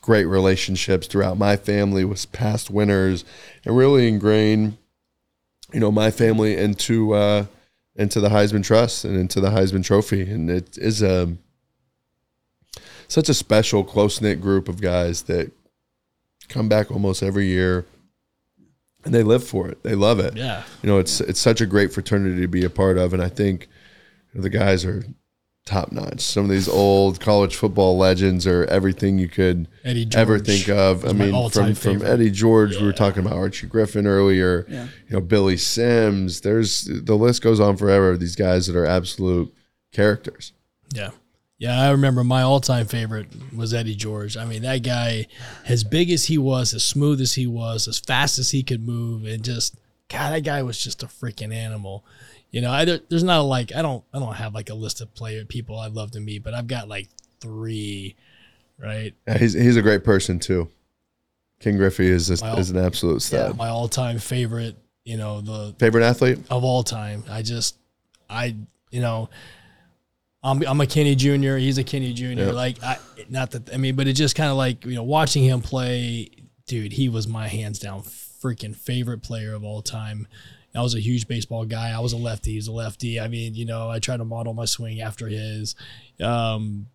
[0.01, 3.25] great relationships throughout my family with past winners,
[3.65, 4.77] and really ingrained,
[5.73, 7.45] you know, my family into uh,
[7.95, 11.35] into the Heisman Trust and into the Heisman Trophy, and it is a
[13.07, 15.51] such a special, close knit group of guys that
[16.49, 17.85] come back almost every year
[19.07, 19.81] and they live for it.
[19.83, 20.35] They love it.
[20.35, 20.63] Yeah.
[20.83, 23.29] You know, it's it's such a great fraternity to be a part of, and I
[23.29, 23.67] think
[24.33, 25.05] the guys are
[25.65, 26.21] top notch.
[26.21, 29.67] Some of these old college football legends are everything you could
[30.13, 31.05] ever think of.
[31.05, 32.07] I mean, all-time from from.
[32.07, 34.65] Eddie George, we were talking about Archie Griffin earlier.
[34.67, 34.87] Yeah.
[35.07, 36.41] You know, Billy Sims.
[36.41, 38.17] There's the list goes on forever.
[38.17, 39.53] These guys that are absolute
[39.93, 40.51] characters.
[40.93, 41.11] Yeah.
[41.59, 44.37] Yeah, I remember my all-time favorite was Eddie George.
[44.37, 45.25] I mean, that guy,
[45.67, 48.85] as big as he was, as smooth as he was, as fast as he could
[48.85, 49.75] move, and just
[50.09, 52.05] God, that guy was just a freaking animal.
[52.51, 54.75] You know, I, there- there's not a, like I don't I don't have like a
[54.75, 57.09] list of player people I'd love to meet, but I've got like
[57.41, 58.15] three,
[58.77, 59.13] right?
[59.27, 60.69] Yeah, he's he's a great person too.
[61.59, 62.55] King Griffey is a, Wow.
[62.57, 63.57] is an absolute stud.
[63.57, 66.37] My all-time favorite, you know, the Favorite athlete?
[66.51, 67.23] of all time.
[67.27, 67.77] I just,
[68.29, 68.55] I,
[68.91, 69.29] you know,
[70.47, 71.57] I'm, I'm a Kenny Jr.
[71.57, 72.25] He's a Kenny Jr.
[72.25, 72.51] Yeah.
[72.51, 72.97] Like, I,
[73.29, 76.29] not that, I mean, but it just kind of like, you know, watching him play,
[76.67, 80.27] dude, he was my hands down freaking favorite player of all time.
[80.75, 81.89] I was a huge baseball guy.
[81.89, 82.53] I was a lefty.
[82.53, 83.19] He's a lefty.
[83.19, 85.75] I mean, you know, I tried to model my swing after his.
[86.21, 86.87] Um,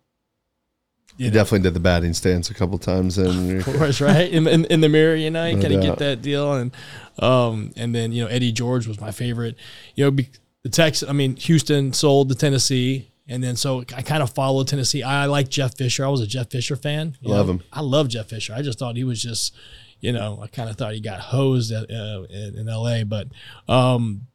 [1.17, 4.65] He definitely did the batting stance a couple times, and of course, right in, in
[4.65, 6.71] in the mirror, you know, you No kind of get that deal, and
[7.19, 9.57] um, and then you know Eddie George was my favorite.
[9.95, 10.29] You know, be,
[10.63, 14.67] the Texas, I mean, Houston sold to Tennessee, and then so I kind of followed
[14.67, 15.03] Tennessee.
[15.03, 16.05] I like Jeff Fisher.
[16.05, 17.17] I was a Jeff Fisher fan.
[17.21, 17.53] you Love know.
[17.53, 17.63] him.
[17.71, 18.53] I love Jeff Fisher.
[18.53, 19.55] I just thought he was just,
[20.01, 23.27] you know, I kind of thought he got hosed at, uh, in, in L.A., but.
[23.67, 24.27] um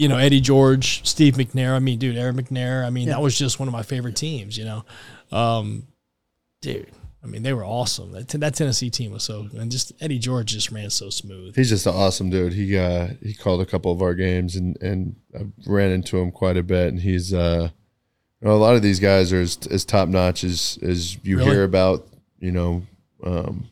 [0.00, 1.74] you know Eddie George, Steve McNair.
[1.74, 2.84] I mean, dude, Aaron McNair.
[2.86, 3.14] I mean, Yeah.
[3.14, 4.56] that was just one of my favorite teams.
[4.56, 4.84] You know,
[5.36, 5.88] um,
[6.62, 6.86] dude.
[7.22, 8.12] I mean, they were awesome.
[8.12, 11.56] That, that Tennessee team was so, and just Eddie George just ran so smooth.
[11.56, 12.52] he's just an awesome dude.
[12.52, 16.30] He uh, he called a couple of our games, and and I ran into him
[16.30, 16.88] quite a bit.
[16.88, 17.70] And he's uh,
[18.40, 21.38] you know, a lot of these guys are as, as top notch as as you
[21.38, 21.50] Really?
[21.50, 22.06] hear about.
[22.38, 22.82] You know,
[23.24, 23.68] um,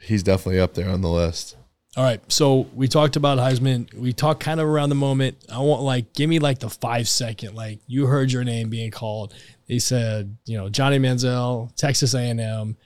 [0.00, 1.56] he's definitely up there on the list.
[1.96, 3.92] All right, so we talked about Heisman.
[3.92, 5.36] We talked kind of around the moment.
[5.52, 7.54] I want like give me like the five second.
[7.54, 9.34] Like you heard your name being called.
[9.68, 12.76] They said, you know, Johnny Manziel, Texas A and M.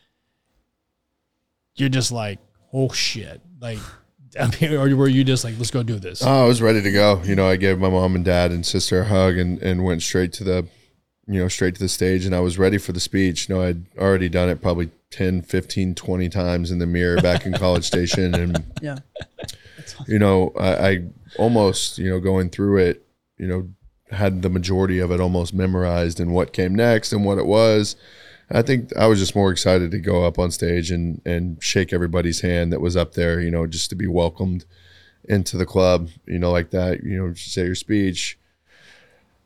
[1.76, 2.38] You're just like,
[2.72, 3.40] oh shit.
[3.60, 3.78] Like,
[4.38, 6.22] I mean, or were you just like, let's go do this?
[6.22, 7.22] Oh, I was ready to go.
[7.24, 10.02] You know, I gave my mom and dad and sister a hug and, and went
[10.02, 10.66] straight to the,
[11.28, 12.26] you know, straight to the stage.
[12.26, 13.48] And I was ready for the speech.
[13.48, 17.46] You know, I'd already done it probably 10, 15, 20 times in the mirror back
[17.46, 18.34] in College Station.
[18.42, 18.98] And, Yeah.
[20.08, 21.04] you know, I, I
[21.38, 23.06] almost, you know, going through it,
[23.38, 23.68] you know,
[24.12, 27.96] had the majority of it almost memorized and what came next and what it was.
[28.50, 31.92] I think I was just more excited to go up on stage and, and shake
[31.92, 34.66] everybody's hand that was up there, you know, just to be welcomed
[35.24, 38.38] into the club, you know, like that, you know, say your speech.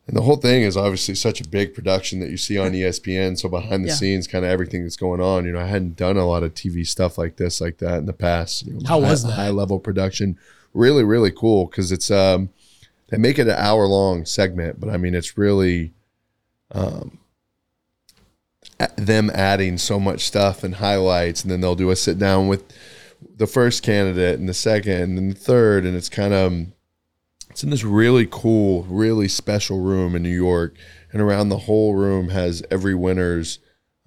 [0.08, 3.38] And the whole thing is obviously such a big production that you see on ESPN.
[3.38, 3.94] So behind the Yeah.
[3.94, 6.54] scenes, kind of everything that's going on, you know, I hadn't done a lot of
[6.54, 8.66] TV stuff like this, like that in the past.
[8.66, 9.32] You know, How high, was that?
[9.32, 10.38] High level production.
[10.74, 12.50] Really, really cool because it's, um,
[13.08, 15.94] they make it an hour long segment, but I mean, it's really,
[16.72, 17.18] um,
[18.96, 22.64] them adding so much stuff and highlights, and then they'll do a sit down with
[23.36, 26.66] the first candidate and the second and the third, and it's kind of
[27.50, 30.76] it's in this really cool, really special room in New York,
[31.12, 33.58] and around the whole room has every winner's.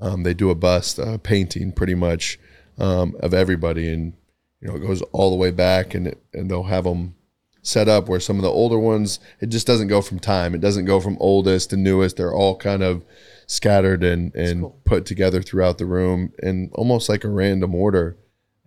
[0.01, 2.39] Um, they do a bust, a painting, pretty much
[2.77, 4.13] um, of everybody, and
[4.61, 7.15] you know it goes all the way back, and and they'll have them
[7.61, 10.55] set up where some of the older ones it just doesn't go from time.
[10.55, 12.17] It doesn't go from oldest to newest.
[12.17, 13.03] They're all kind of
[13.47, 14.81] scattered and and cool.
[14.85, 18.17] put together throughout the room in almost like a random order.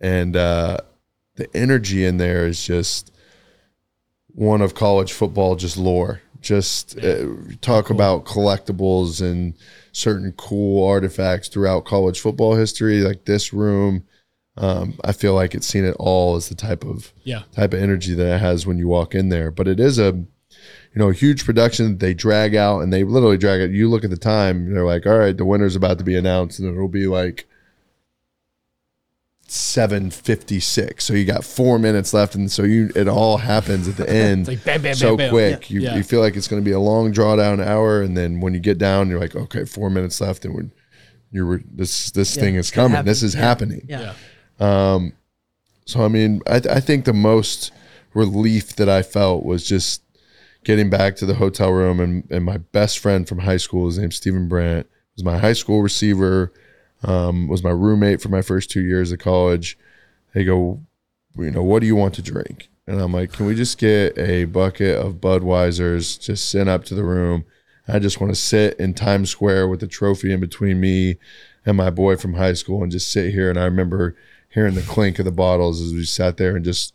[0.00, 0.78] And uh
[1.36, 3.12] the energy in there is just
[4.28, 6.20] one of college football just lore.
[6.40, 7.26] Just uh,
[7.60, 9.54] talk about collectibles and
[9.92, 13.00] certain cool artifacts throughout college football history.
[13.00, 14.04] Like this room
[14.56, 17.42] um, I feel like it's seen it all as the type of yeah.
[17.52, 19.50] type of energy that it has when you walk in there.
[19.50, 20.26] But it is a, you
[20.96, 23.70] know, a huge production that they drag out and they literally drag it.
[23.70, 26.58] You look at the time, they're like, all right, the winner's about to be announced,
[26.58, 27.46] and it'll be like
[29.46, 31.04] seven fifty six.
[31.04, 34.40] So you got four minutes left, and so you it all happens at the end.
[34.42, 35.30] It's like bam, bam, so bam, bam.
[35.30, 35.70] quick.
[35.70, 35.96] You, Yeah.
[35.96, 38.54] you feel like it's going to be a long draw down hour, and then when
[38.54, 40.70] you get down, you're like, okay, four minutes left, and we're,
[41.30, 43.04] you're this this Yeah, thing is coming.
[43.04, 43.40] This is Yeah.
[43.40, 43.86] happening.
[43.88, 44.14] Yeah.
[44.62, 45.08] Yeah.
[45.84, 47.72] So I mean, I, I think the most
[48.14, 50.02] relief that I felt was just
[50.64, 53.98] getting back to the hotel room and, and my best friend from high school, his
[53.98, 56.52] name's Stephen Brandt, was my high school receiver.
[57.04, 59.76] um, was my roommate for my first two years of college.
[60.34, 60.80] They go,
[61.36, 62.68] you know, what do you want to drink?
[62.86, 66.94] And I'm like, can we just get a bucket of Budweisers, just sent up to
[66.94, 67.44] the room?
[67.88, 71.16] I just want to sit in Times Square with the trophy in between me
[71.66, 73.50] and my boy from high school and just sit here.
[73.50, 74.16] And I remember
[74.52, 76.94] hearing the clink of the bottles as we sat there and just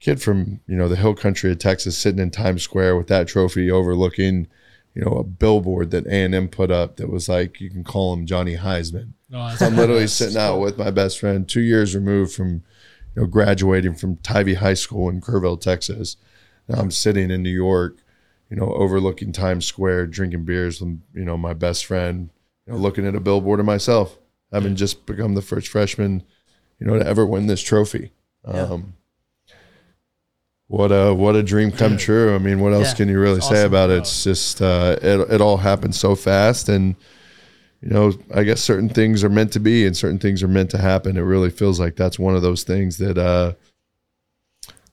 [0.00, 3.28] kid from you know the hill country of Texas sitting in Times Square with that
[3.28, 4.48] trophy overlooking
[4.94, 7.84] you know a billboard that A and M put up that was like you can
[7.84, 9.12] call him Johnny Heisman.
[9.32, 12.62] Oh, I'm literally sitting out with my best friend, two years removed from
[13.14, 16.16] you know graduating from Tivy High School in Kerrville, Texas.
[16.68, 17.98] Now I'm sitting in New York,
[18.50, 22.30] you know, overlooking Times Square, drinking beers with you know my best friend,
[22.66, 24.18] you know, looking at a billboard of myself,
[24.52, 26.22] having just become the first freshman,
[26.78, 28.10] you know, to ever win this trophy.
[28.44, 28.94] Um,
[30.68, 32.34] what a what a dream come true.
[32.34, 33.66] I mean, what else Yeah, can you really say awesome.
[33.66, 33.98] about it?
[33.98, 36.96] It's just uh, it it all happened so fast, and
[37.82, 40.70] you know, I guess certain things are meant to be, and certain things are meant
[40.70, 41.16] to happen.
[41.16, 43.52] It really feels like that's one of those things that uh,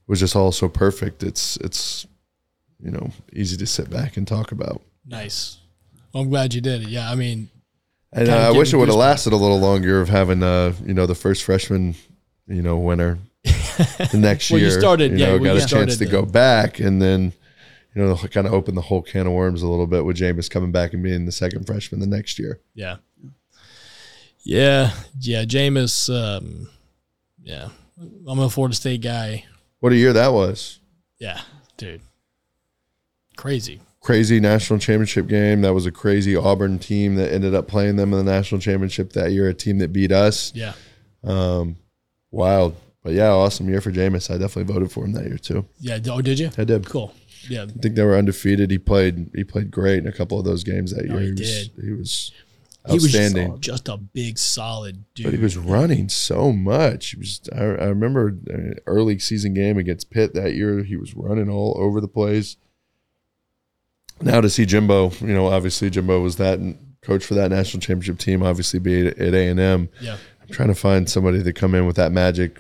[0.08, 1.24] was just all so perfect.
[1.24, 2.06] It's it's
[2.84, 4.82] you know easy to sit back and talk about.
[5.06, 5.60] Nice.
[6.12, 6.90] Well, I'm glad you did it.
[6.90, 7.50] Yeah, I mean,
[8.12, 10.94] And uh, I wish it would have lasted a little longer of having uh you
[10.94, 11.96] know the first freshman
[12.48, 14.80] you know winner the next Well, you year.
[14.80, 17.34] started- you yeah, know, well, got you a chance to go back, and then
[17.96, 20.50] you know kind of open the whole can of worms a little bit with Jameis
[20.50, 22.60] coming back and being the second freshman the next year.
[22.74, 22.98] yeah,
[24.44, 25.44] yeah, yeah.
[25.46, 26.68] Jameis, um,
[27.44, 27.70] yeah,
[28.28, 29.46] I'm a Florida State guy.
[29.80, 30.80] What a year that was!
[31.20, 31.42] Yeah,
[31.78, 32.02] dude,
[33.38, 33.82] crazy.
[34.02, 35.62] Crazy national championship game.
[35.62, 39.12] That was a crazy Auburn team that ended up playing them in the national championship
[39.14, 39.50] that year.
[39.50, 40.54] A team that beat us.
[40.56, 40.74] Yeah,
[41.24, 41.76] Um,
[42.32, 44.30] wild, but yeah, awesome year for Jameis.
[44.34, 45.66] I definitely voted for him that year too.
[45.80, 46.00] yeah.
[46.10, 46.50] Oh, did you?
[46.58, 46.86] I did.
[46.86, 47.14] Cool.
[47.50, 48.72] Yeah, I think they were undefeated.
[48.72, 49.32] He played.
[49.36, 51.24] He played great in a couple of those games that No, year.
[51.26, 51.72] he was, did.
[51.84, 52.32] He was
[52.88, 53.60] he was outstanding.
[53.60, 55.26] just, just a big, solid dude.
[55.26, 57.12] but he was running so much.
[57.12, 57.42] He was.
[57.54, 60.84] I, I remember an early season game against Pitt that year.
[60.84, 62.56] He was running all over the place.
[64.22, 66.60] Now to see Jimbo, you know, obviously Jimbo was that
[67.02, 68.44] coach for that national championship team.
[68.44, 69.90] Obviously, be at A and M.
[70.02, 70.18] yeah.
[70.42, 72.60] I'm trying to find somebody to come in with that magic.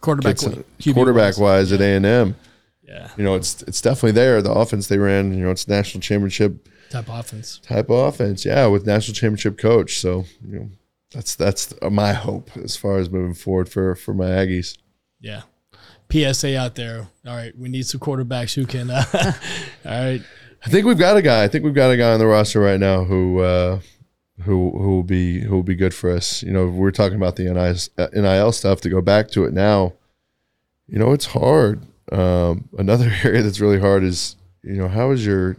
[0.00, 1.70] Quarterback, some- uh, quarterback wise.
[1.70, 2.36] wise at A and M.
[2.82, 4.40] Yeah, You know, it's it's definitely there.
[4.40, 5.36] The offense they ran.
[5.36, 7.58] You know, it's national championship type offense.
[7.64, 8.44] type of offense.
[8.44, 9.98] Yeah, with national championship coach.
[9.98, 10.70] So you know,
[11.10, 14.78] that's that's my hope as far as moving forward for for my Aggies.
[15.20, 15.42] Yeah.
[16.10, 17.08] PSA out there.
[17.26, 18.90] All right, we need some quarterbacks who can.
[18.90, 19.04] Uh,
[19.84, 20.22] all right,
[20.64, 21.44] I think we've got a guy.
[21.44, 23.80] I think we've got a guy on the roster right now who uh,
[24.42, 26.42] who who will be who will be good for us.
[26.42, 28.80] You know, we're talking about the NIL, NIL stuff.
[28.82, 29.94] To go back to it now,
[30.86, 31.82] you know, it's hard.
[32.12, 35.56] Um, another area that's really hard is you know how is your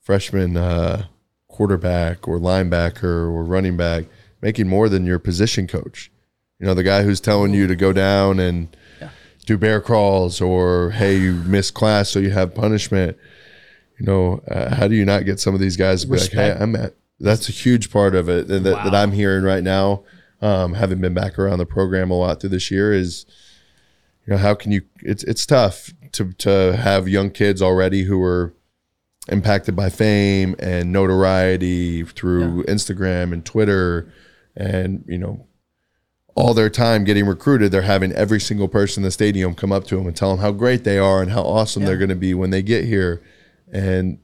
[0.00, 1.06] freshman uh,
[1.48, 4.04] quarterback or linebacker or running back
[4.42, 6.10] making more than your position coach?
[6.58, 8.68] You know, the guy who's telling you to go down and
[9.46, 13.16] do bear crawls or hey, you missed class so you have punishment.
[13.98, 16.32] You know, uh, how do you not get some of these guys to be like,
[16.32, 19.62] hey, I'm at, that's a huge part of it that, that, that I'm hearing right
[19.62, 20.04] now,
[20.40, 23.26] um, having been back around the program a lot through this year is,
[24.26, 28.22] you know, how can you, it's, it's tough to, to have young kids already who
[28.22, 28.54] are
[29.28, 34.10] impacted by fame and notoriety through Instagram and Twitter
[34.56, 35.46] and, you know,
[36.40, 39.84] all their time getting recruited, they're having every single person in the stadium come up
[39.86, 42.16] to them and tell them how great they are and how awesome they're going to
[42.16, 43.22] be when they get here.
[43.72, 44.18] And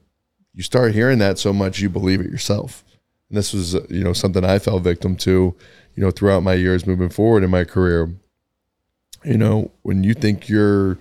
[0.53, 2.83] you start hearing that so much, you believe it yourself.
[3.29, 5.55] And this was, uh, you know, something I fell victim to,
[5.95, 8.11] you know, throughout my years moving forward in my career.
[9.23, 10.97] You know, when you think you're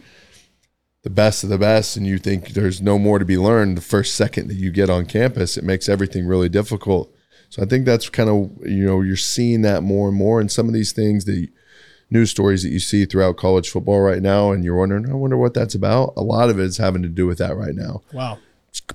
[1.03, 3.83] the best of the best and you think there's no more to be learned the
[3.83, 7.16] first second that you get on campus, it makes everything really difficult.
[7.57, 10.51] So I think that's kind of, you know, you're seeing that more and more in
[10.51, 11.49] some of these things, the
[12.11, 14.53] news stories that you see throughout college football right now.
[14.53, 16.13] And you're wondering, I wonder what that's about.
[16.19, 18.39] A lot of it is having to do with that right now wow.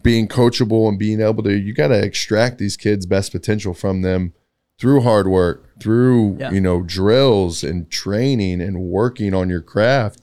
[0.04, 4.04] being coachable and being able to you got to extract these kids best potential from
[4.04, 4.34] them
[4.78, 6.52] through hard work through Yeah.
[6.52, 10.21] you know drills and training and working on your craft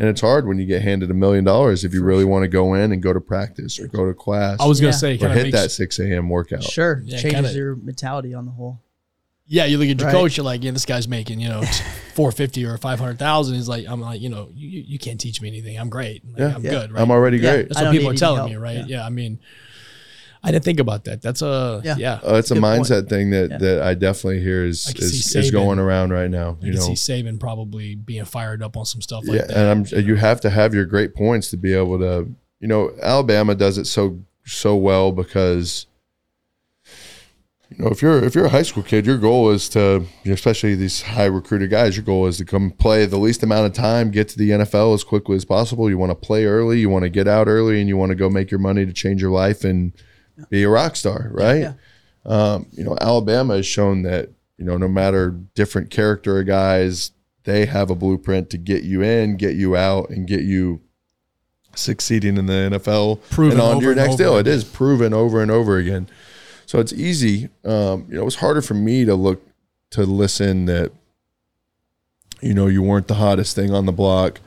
[0.00, 2.48] and it's hard when you get handed a million dollars if you really want to
[2.48, 4.96] go in and go to practice or go to class I was gonna Yeah.
[4.96, 8.46] say, or kind hit that 6 a.m workout Sure, Yeah, changes kinda- your mentality on
[8.46, 8.80] the whole.
[9.46, 9.64] yeah.
[9.66, 10.14] You look at your Right.
[10.14, 11.62] coach, you're like, yeah, this guy's making you know
[12.14, 13.54] four fifty or five hundred thousand.
[13.56, 15.78] He's like, I'm like, you know, you, you you can't teach me anything.
[15.78, 16.24] I'm great.
[16.24, 16.70] Like, yeah I'm Yeah.
[16.70, 16.92] good.
[16.92, 17.00] Right?
[17.02, 17.52] i'm already Yeah.
[17.56, 18.50] great That's I what people are telling help.
[18.50, 18.76] me, right?
[18.78, 18.84] Yeah.
[18.98, 19.06] Yeah.
[19.06, 19.38] I mean,
[20.42, 21.20] I didn't think about that.
[21.20, 21.96] That's a yeah.
[21.98, 22.20] Yeah.
[22.26, 22.82] uh, it's a Good point.
[22.84, 23.58] mindset thing that Yeah.
[23.58, 26.80] that i definitely hear is is, see is going around right now I you can
[26.80, 29.56] know see Saban probably being fired up on some stuff like yeah, that.
[29.56, 32.30] and I'm you have to have your great points to be able to,
[32.60, 35.86] you know, Alabama does it so so well because
[37.70, 40.74] you know, if you're if you're a high school kid, your goal is to, especially
[40.74, 44.10] these high recruited guys, your goal is to come play the least amount of time,
[44.10, 45.88] get to the NFL as quickly as possible.
[45.88, 48.16] You want to play early, you want to get out early, and you want to
[48.16, 49.92] go make your money to change your life and
[50.48, 51.60] be a rock star, right?
[51.60, 51.72] Yeah.
[52.24, 57.12] Um, you know, Alabama has shown that you know no matter different character of guys,
[57.44, 60.80] they have a blueprint to get you in, get you out, and get you
[61.74, 64.36] succeeding in the NFL Proven and on to your next deal.
[64.36, 66.08] It is proven over and over again.
[66.66, 67.48] So it's easy.
[67.64, 69.42] Um, you know, it was harder for me to look
[69.90, 70.92] to listen that
[72.40, 74.40] you know you weren't the hottest thing on the block.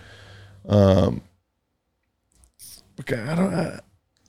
[0.67, 1.21] Um,
[3.01, 3.53] okay, I don't.
[3.53, 3.79] I,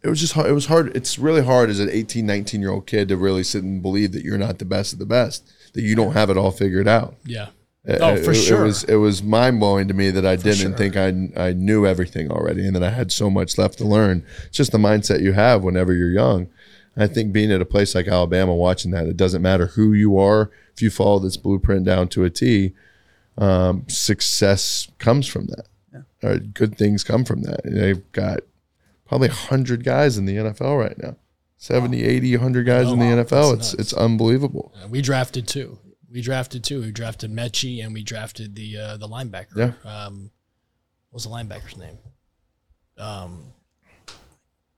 [0.04, 0.48] it was just hard.
[0.48, 0.94] It was hard.
[0.94, 4.12] It's really hard as an 18, 19 year old kid to really sit and believe
[4.12, 6.86] that you're not the best of the best, that you don't have it all figured
[6.86, 7.14] out.
[7.24, 7.48] Yeah.
[7.88, 8.62] Uh, Oh, for it, sure.
[8.62, 10.76] It was it was mind blowing to me that I didn't sure.
[10.76, 14.24] think I I knew everything already, and that I had so much left to learn.
[14.46, 16.48] It's just the mindset you have whenever you're young.
[16.96, 20.18] I think being at a place like Alabama, watching that, it doesn't matter who you
[20.18, 20.50] are.
[20.74, 22.72] If you follow this blueprint down to a T,
[23.36, 25.66] um, success comes from that.
[26.22, 27.60] Or good things come from that.
[27.64, 28.40] They've got
[29.06, 31.16] probably 100 guys in the NFL right now.
[31.58, 33.22] 70, 80, 100 guys in the wow.
[33.22, 33.56] NFL.
[33.56, 33.74] That's It's nuts.
[33.74, 34.74] it's unbelievable.
[34.90, 35.78] We drafted two.
[36.10, 36.80] We drafted two.
[36.82, 39.56] We drafted Metchie and we drafted the uh, the linebacker.
[39.56, 39.90] Yeah.
[39.90, 40.30] Um,
[41.10, 41.98] what was the linebacker's name?
[42.98, 43.52] Um,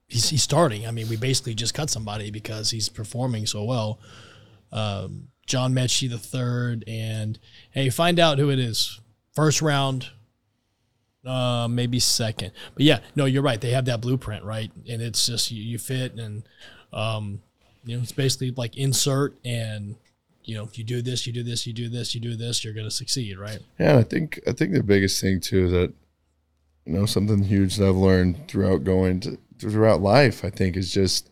[0.07, 0.87] he's he's starting.
[0.87, 3.99] I mean, we basically just cut somebody because he's performing so well.
[4.71, 7.37] Um, John Metchie the third, and
[7.71, 8.99] hey, find out who it is.
[9.33, 10.07] First round,
[11.27, 12.51] uh, maybe second.
[12.73, 13.59] But yeah, no, you're right.
[13.59, 14.71] They have that blueprint, right?
[14.89, 16.43] And it's just you, you fit, and
[16.93, 17.41] um,
[17.83, 19.95] you know, it's basically like insert, and
[20.43, 22.63] you know, if you do this, you do this, you do this, you do this,
[22.63, 23.59] you're gonna succeed, right?
[23.79, 25.93] Yeah, I think I think the biggest thing too that
[26.85, 30.93] you know something huge that I've learned throughout going to, throughout life, I think, is
[30.93, 31.29] just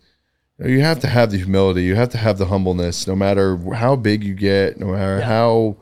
[0.58, 3.16] you, know, you have to have the humility, you have to have the humbleness, no
[3.16, 5.26] matter how big you get, no matter Yeah.
[5.26, 5.78] how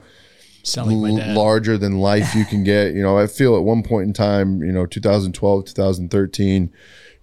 [1.01, 1.35] Like my dad.
[1.35, 2.93] larger than life you can get.
[2.93, 6.69] You know, I feel at one point in time, you know, 2012, 2013, you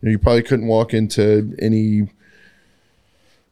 [0.03, 2.09] know, you probably couldn't walk into any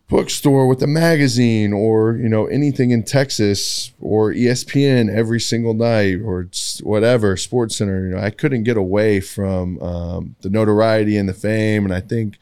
[0.08, 6.20] bookstore with a magazine or you know anything in Texas or ESPN every single night
[6.24, 6.48] or
[6.82, 8.06] whatever Sports Center.
[8.06, 12.00] You know, I couldn't get away from um, the notoriety and the fame, and I
[12.00, 12.38] think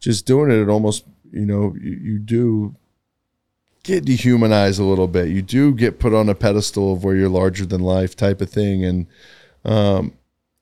[0.00, 2.74] just doing it, it almost you know you, you do
[3.82, 5.28] get dehumanized a little bit.
[5.28, 8.50] You do get put on a pedestal of where you're larger than life type of
[8.50, 9.06] thing, and
[9.64, 10.14] um,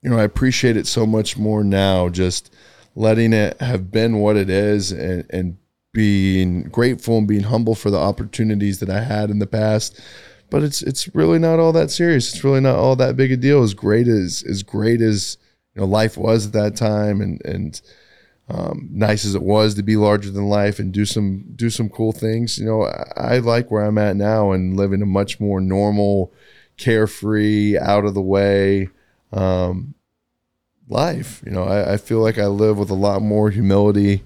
[0.02, 2.08] you know I appreciate it so much more now.
[2.08, 2.54] Just
[2.94, 5.56] letting it have been what it is and, and
[5.92, 10.00] being grateful and being humble for the opportunities that I had in the past.
[10.50, 12.32] But it's it's really not all that serious.
[12.32, 13.62] It's really not all that big a deal.
[13.62, 15.36] As great as as great as
[15.74, 17.80] you know life was at that time, and and
[18.50, 21.90] um, nice as it was to be larger than life and do some do some
[21.90, 22.58] cool things.
[22.58, 26.32] You know, I, I like where I'm at now and living a much more normal,
[26.78, 28.88] carefree, out of the way
[29.32, 29.94] um,
[30.88, 31.42] life.
[31.44, 34.22] You know, I, I feel like I live with a lot more humility.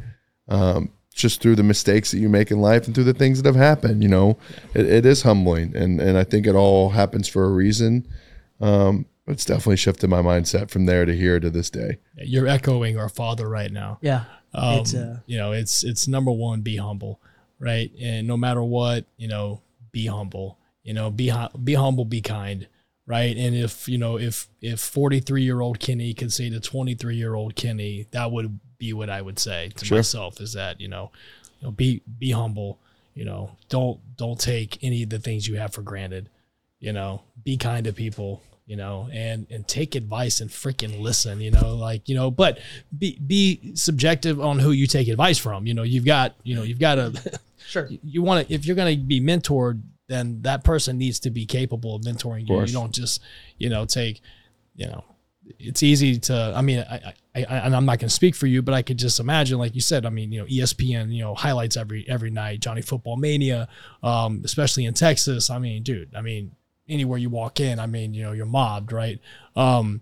[0.49, 3.47] Um, just through the mistakes that you make in life and through the things that
[3.47, 4.39] have happened, you know,
[4.75, 8.07] it, it is humbling, and and I think it all happens for a reason.
[8.61, 11.99] Um, it's definitely shifted my mindset from there to here to this day.
[12.17, 13.99] You're echoing our father right now.
[14.03, 14.25] Yeah.
[14.55, 17.21] Um, It's, uh, you know, it's it's number one, be humble,
[17.59, 17.91] right?
[18.01, 19.63] And no matter what, you know,
[19.93, 20.59] be humble.
[20.83, 22.67] You know, be hu- be humble, be kind,
[23.07, 23.37] right?
[23.37, 27.35] And if you know, if if 43 year old Kenny could say to 23 year
[27.35, 29.99] old Kenny, that would be what I would say to Sure.
[29.99, 31.13] myself is that you know,
[31.61, 32.81] you know, be be humble.
[33.15, 36.29] You know, don't don't take any of the things you have for granted.
[36.81, 38.43] You know, be kind to people.
[38.67, 41.41] You know, and and take advice and freaking listen.
[41.41, 42.59] You know, like you know, but
[42.97, 45.67] be be subjective on who you take advice from.
[45.67, 47.89] You know, you've got you know you've got to Sure.
[48.03, 51.47] you want to if you're going to be mentored, then that person needs to be
[51.47, 52.47] capable of mentoring you.
[52.49, 52.71] course.
[52.71, 53.21] You don't just
[53.59, 54.21] you know take
[54.75, 55.05] you know
[55.59, 58.47] it's easy to i mean i i, I and i'm not going to speak for
[58.47, 61.23] you but i could just imagine like you said i mean you know espn you
[61.23, 63.69] know highlights every every night johnny football mania
[64.03, 66.53] um especially in texas i mean dude i mean
[66.89, 69.21] anywhere you walk in i mean you know you're mobbed right
[69.57, 70.01] um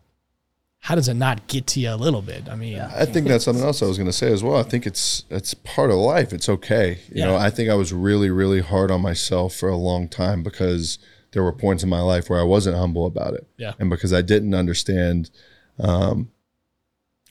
[0.80, 3.44] how does it not get to you a little bit i mean I think that's
[3.44, 4.56] something else I was going to say as well.
[4.56, 6.32] I think it's it's part of life.
[6.32, 7.00] It's okay.
[7.12, 10.42] You know, I think I was really really hard on myself for a long time
[10.42, 10.98] because
[11.32, 13.46] there were points in my life where I wasn't humble about it.
[13.56, 13.74] Yeah.
[13.78, 15.30] And because I didn't understand
[15.78, 16.30] um,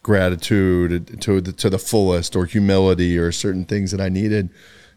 [0.02, 4.50] gratitude to the, to the fullest or humility or certain things that I needed,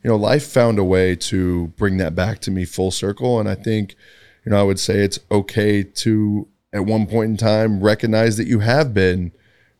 [0.02, 3.40] you know, life found a way to bring that back to me full circle.
[3.40, 3.96] And I think,
[4.44, 8.46] you know, I would say it's okay to at one point in time recognize that
[8.46, 9.32] you have been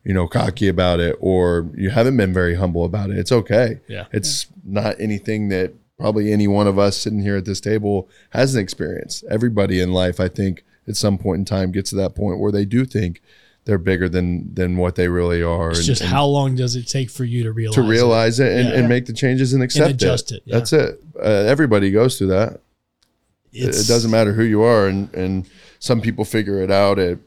[0.05, 3.17] you know, cocky about it or you haven't been very humble about it.
[3.17, 3.79] It's okay.
[3.87, 4.07] Yeah.
[4.11, 8.53] It's not anything that probably any one of us sitting here at this table has
[8.53, 9.23] an experience.
[9.29, 12.51] Everybody in life, I think, at some point in time gets to that point where
[12.51, 13.21] they do think
[13.63, 15.69] they're bigger than than what they really are.
[15.69, 17.87] It's and- just and how long does it take for you to realize to it?
[17.87, 18.75] realize it, and, Yeah.
[18.79, 20.35] and make the changes and accept adjust it.
[20.35, 20.57] it, yeah.
[20.57, 20.99] That's it.
[21.17, 22.59] Uh, everybody goes through that.
[23.53, 25.45] It- It's- it doesn't matter who you are, and and
[25.79, 27.19] some people figure it out at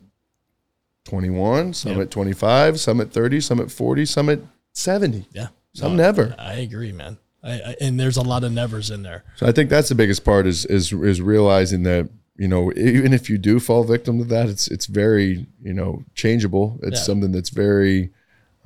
[1.04, 2.02] 21, some Yeah.
[2.02, 4.40] at 25, some at 30, some at 40, some at
[4.72, 5.26] 70.
[5.32, 6.34] Yeah, Some never.
[6.38, 7.18] I agree, man.
[7.42, 9.22] I, I, and there's a lot of nevers in there.
[9.36, 13.12] So I think that's the biggest part is is is realizing that you know even
[13.12, 16.80] if you do fall victim to that, it's it's very you know changeable.
[16.82, 17.04] It's Yeah.
[17.04, 18.10] something that's very.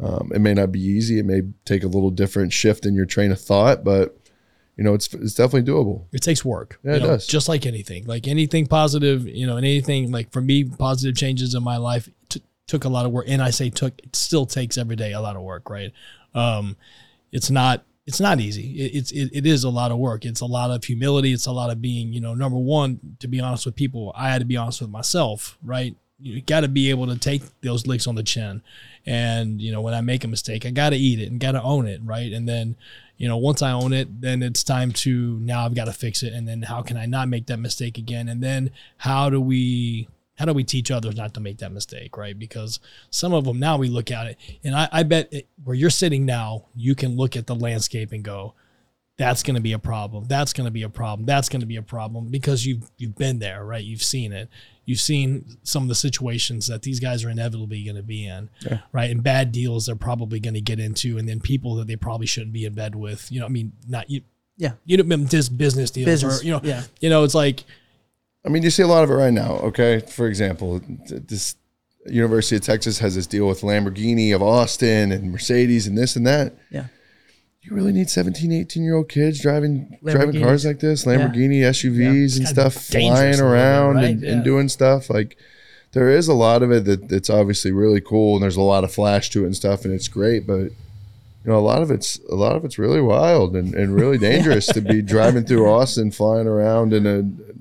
[0.02, 1.18] Um, it may not be easy.
[1.18, 4.16] It may take a little different shift in your train of thought, but
[4.80, 6.06] you know it's it's definitely doable.
[6.10, 6.80] It takes work.
[6.82, 7.26] Yeah, it know, does.
[7.26, 11.54] Just like anything, like anything positive, you know, and anything like for me, positive changes
[11.54, 13.26] in my life t- took a lot of work.
[13.28, 15.92] And I say took, it still takes every day a lot of work, right?
[16.34, 16.78] Um,
[17.30, 18.70] it's not, it's not easy.
[18.80, 20.24] It, it's, it, it is a lot of work.
[20.24, 21.34] It's a lot of humility.
[21.34, 24.30] It's a lot of being, you know, number one, to be honest with people, I
[24.30, 25.94] had to be honest with myself, right?
[26.22, 28.62] You got to be able to take those licks on the chin.
[29.04, 31.52] And, you know, when I make a mistake, I got to eat it and got
[31.52, 32.32] to own it, right?
[32.32, 32.76] And then,
[33.20, 36.22] you know, once I own it, then it's time to now I've got to fix
[36.22, 36.32] it.
[36.32, 38.30] And then how can I not make that mistake again?
[38.30, 40.08] And then how do we
[40.38, 42.36] how do we teach others not to make that mistake, right?
[42.38, 45.76] Because some of them now we look at it, and I, I bet it, where
[45.76, 48.54] you're sitting now, you can look at the landscape and go,
[49.18, 50.24] that's going to be a problem.
[50.26, 51.26] That's going to be a problem.
[51.26, 53.84] That's going to be a problem because you've you've been there, right?
[53.84, 54.48] You've seen it.
[54.90, 58.50] You've seen some of the situations that these guys are inevitably going to be in,
[58.92, 59.10] right?
[59.10, 62.26] And bad deals they're probably going to get into, and then people that they probably
[62.26, 63.30] shouldn't be in bed with.
[63.30, 64.22] You know, I mean, not you.
[64.56, 64.72] Yeah.
[64.84, 66.82] You know, just business deals, Business, or you know, yeah.
[67.00, 67.64] you know, it's like
[68.44, 69.52] I mean, you see a lot of it right now.
[69.58, 71.56] Okay, for example, this
[72.06, 76.26] University of Texas has this deal with Lamborghini of Austin and Mercedes and this and
[76.26, 76.54] that.
[76.70, 76.86] Yeah.
[77.62, 82.38] You really need 17, 18 year old kids driving driving cars like this, Lamborghini SUVs
[82.38, 84.04] and stuff, flying a little bit, around right?
[84.06, 84.32] and, Yeah.
[84.32, 85.36] and doing stuff like.
[85.92, 88.84] There is a lot of it that that's obviously really cool, and there's a lot
[88.84, 90.46] of flash to it and stuff, and it's great.
[90.46, 90.70] But
[91.44, 94.18] you know, a lot of it's a lot of it's really wild and, and really
[94.30, 97.18] dangerous to be driving through Austin, flying around in a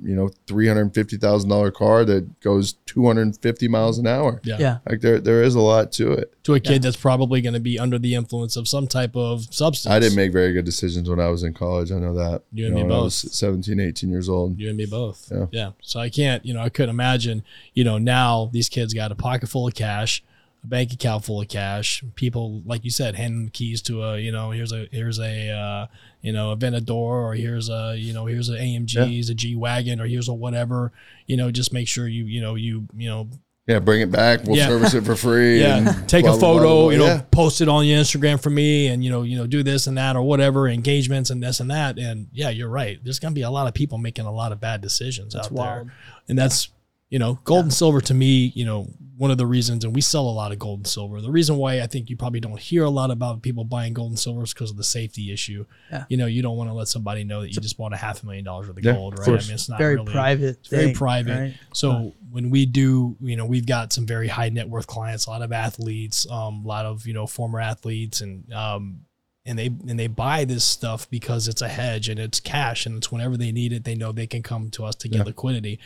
[0.07, 3.97] you know three hundred fifty thousand dollar car that goes two hundred and fifty miles
[3.97, 4.41] an hour.
[4.43, 4.77] yeah, Yeah.
[4.87, 6.33] Like there there is a lot to it.
[6.43, 9.53] to a kid that's probably going to be under the influence of some type of
[9.53, 9.91] substance.
[9.93, 11.91] I didn't make very good decisions when I was in college.
[11.91, 12.43] I know that.
[12.51, 13.03] You and know, me when I both.
[13.05, 14.59] was 17, 18 years old.
[14.59, 15.31] You and me both.
[15.31, 15.45] Yeah.
[15.51, 15.71] Yeah.
[15.81, 19.15] So I can't, you know, I couldn't imagine, you know, now these kids got a
[19.15, 20.23] pocket full of cash,
[20.63, 22.03] a bank account full of cash.
[22.15, 25.49] People, like you said, handing the keys to a, you know, here's a, here's a,
[25.51, 25.87] uh,
[26.21, 30.01] you know, a Aventador or here's a, you know, here's a AMG, a G Wagon
[30.01, 30.91] or here's a whatever,
[31.27, 33.29] you know, just make sure you, you know, you, you know,
[33.67, 34.43] Yeah, bring it back.
[34.45, 34.67] We'll Yeah.
[34.67, 35.59] service it for free.
[35.61, 36.89] yeah, and take blah, a blah, blah, photo, blah.
[36.89, 37.21] you know, Yeah.
[37.31, 39.95] post it on your Instagram for me, and you know, you know, do this and
[39.97, 42.99] that or whatever, engagements and this and that, and yeah, you're right.
[43.03, 45.87] There's gonna be a lot of people making a lot of bad decisions out wild.
[45.87, 45.93] there,
[46.27, 46.69] and that's
[47.09, 48.87] you know, gold and silver to me, you know,
[49.17, 51.19] one of the reasons, and we sell a lot of gold and silver.
[51.19, 54.11] The reason why I think you probably don't hear a lot about people buying gold
[54.11, 55.65] and silver is because of the safety issue.
[55.91, 56.05] Yeah.
[56.07, 58.23] You know, you don't want to let somebody know that you just bought a half
[58.23, 59.27] a million dollars worth of Yeah, gold, of right?
[59.27, 60.59] I mean, it's not Very really, private.
[60.59, 61.37] it's very thing, private.
[61.37, 61.53] right?
[61.73, 65.31] So when we do, you know, we've got some very high net worth clients, a
[65.31, 69.01] lot of athletes, um, a lot of you know former athletes, and um,
[69.49, 72.97] and they and they buy this stuff because it's a hedge and it's cash and
[72.97, 75.79] it's whenever they need it, they know they can come to us to get liquidity,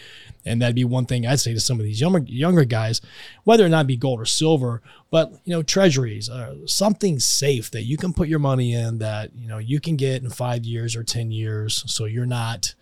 [0.45, 3.01] and that'd be one thing I'd say to some of these younger younger guys,
[3.45, 7.83] whether or not be gold or silver, but you know treasuries, uh, something safe that
[7.83, 10.95] you can put your money in that you know you can get in five years
[10.95, 12.75] or ten years, so you're not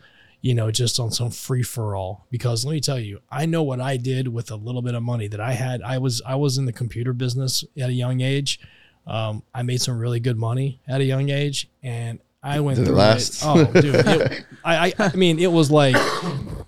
[0.44, 2.26] you know, just on some free for all.
[2.32, 5.04] Because let me tell you, I know what I did with a little bit of
[5.04, 5.84] money that I had.
[5.84, 8.60] I was I was in the computer business at a young age.
[9.08, 12.84] Um, I made some really good money at a young age, and I went Did
[12.84, 13.42] it through last?
[13.42, 13.46] it.
[13.46, 15.96] Oh, dude, it, I, I I mean, it was like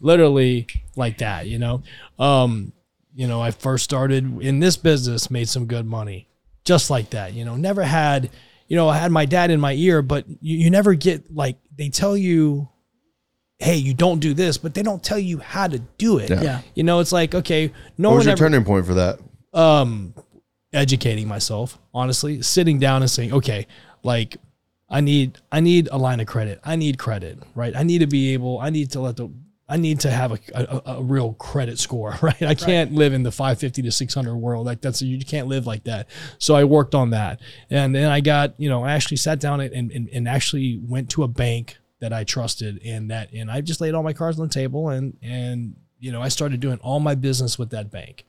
[0.01, 1.47] literally like that.
[1.47, 1.83] You know,
[2.19, 2.73] um,
[3.15, 6.27] you know, I first started in this business, made some good money,
[6.63, 7.33] just like that.
[7.33, 8.29] You know, never had.
[8.67, 11.57] You know, I had my dad in my ear, but you, you never get like
[11.77, 12.69] they tell you
[13.59, 16.29] hey, you don't do this, but they don't tell you how to do it.
[16.29, 16.41] Yeah.
[16.41, 16.61] Yeah.
[16.75, 19.19] You know, it's like, okay, no What was one your ever turning point for that?
[19.53, 20.13] um
[20.73, 23.67] educating myself, honestly, sitting down and saying, okay,
[24.03, 24.37] like
[24.89, 26.59] I need I need a line of credit.
[26.63, 27.75] I need credit, right?
[27.75, 29.29] I need to be able, I need to let the
[29.67, 32.41] I need to have a, a, a real credit score, right?
[32.41, 34.65] I can't live in the 550 to 600 world.
[34.65, 36.09] Like that's you can't live like that.
[36.37, 39.61] So I worked on that, and then I got you know I actually sat down
[39.61, 43.61] and and, and actually went to a bank that I trusted, and that and I
[43.61, 46.77] just laid all my cards on the table, and and you know I started doing
[46.79, 48.25] all my business with that bank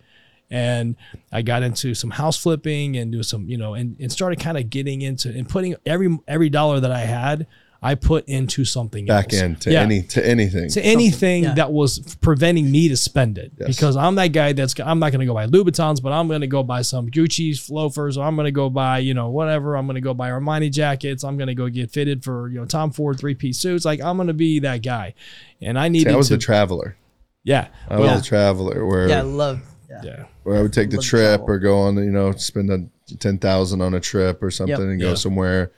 [0.54, 0.94] and
[1.32, 4.56] I got into some house flipping and do some, you know, and, and started kind
[4.56, 7.46] of getting into and putting every every dollar that I had,
[7.82, 9.42] I put into something back else.
[9.42, 9.82] end to Yeah.
[9.82, 10.68] any to anything.
[10.70, 11.54] to anything yeah.
[11.54, 13.68] that was preventing me to spend it Yes.
[13.68, 16.40] because I'm that guy that's I'm not going to go buy Louboutins, but I'm going
[16.42, 18.16] to go buy some Gucci loafers.
[18.16, 19.76] Or I'm going to go buy you know whatever.
[19.76, 21.24] I'm going to go buy Armani jackets.
[21.24, 23.84] I'm going to go get fitted for you know Tom Ford three piece suits.
[23.84, 25.14] Like I'm going to be that guy,
[25.60, 26.36] and I See, needed I was to.
[26.36, 26.96] the traveler.
[27.42, 29.60] yeah, I well, was a traveler where Yeah, I love.
[30.02, 30.24] Yeah.
[30.44, 31.46] Yeah, where I would take the trip travel.
[31.50, 32.84] or go on, you know, spend a
[33.18, 34.88] ten thousand on a trip or something Yep.
[34.88, 35.14] and go Yeah.
[35.14, 35.70] somewhere.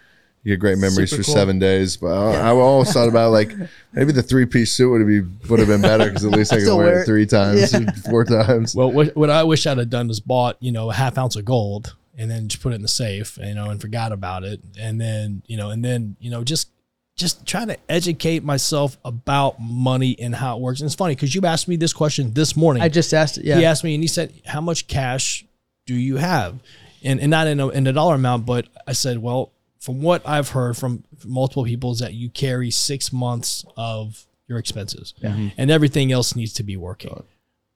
[0.42, 1.34] You get great memories Super for cool.
[1.34, 1.96] seven days.
[1.96, 3.52] But I, I always thought about like
[3.92, 6.58] maybe the three piece suit would be would have been better because at least I
[6.60, 7.06] could wear, wear it it.
[7.06, 7.90] three times, Yeah.
[8.10, 8.74] four times.
[8.74, 11.34] Well, what, what I wish I'd have done is bought, you know, a half ounce
[11.34, 14.44] of gold and then just put it in the safe, you know, and forgot about
[14.44, 14.60] it.
[14.78, 16.68] And then, you know, and then, you know, just
[17.16, 20.80] just trying to educate myself about money and how it works.
[20.80, 22.82] And it's funny because you asked me this question this morning.
[22.82, 23.44] I just asked it.
[23.44, 23.56] Yeah.
[23.56, 25.44] He asked me and he said, How much cash
[25.86, 26.58] do you have?
[27.02, 30.28] And and not in a in a dollar amount, but I said, Well, from what
[30.28, 35.14] I've heard from multiple people is that you carry six months of your expenses.
[35.56, 37.22] And everything else needs to be working.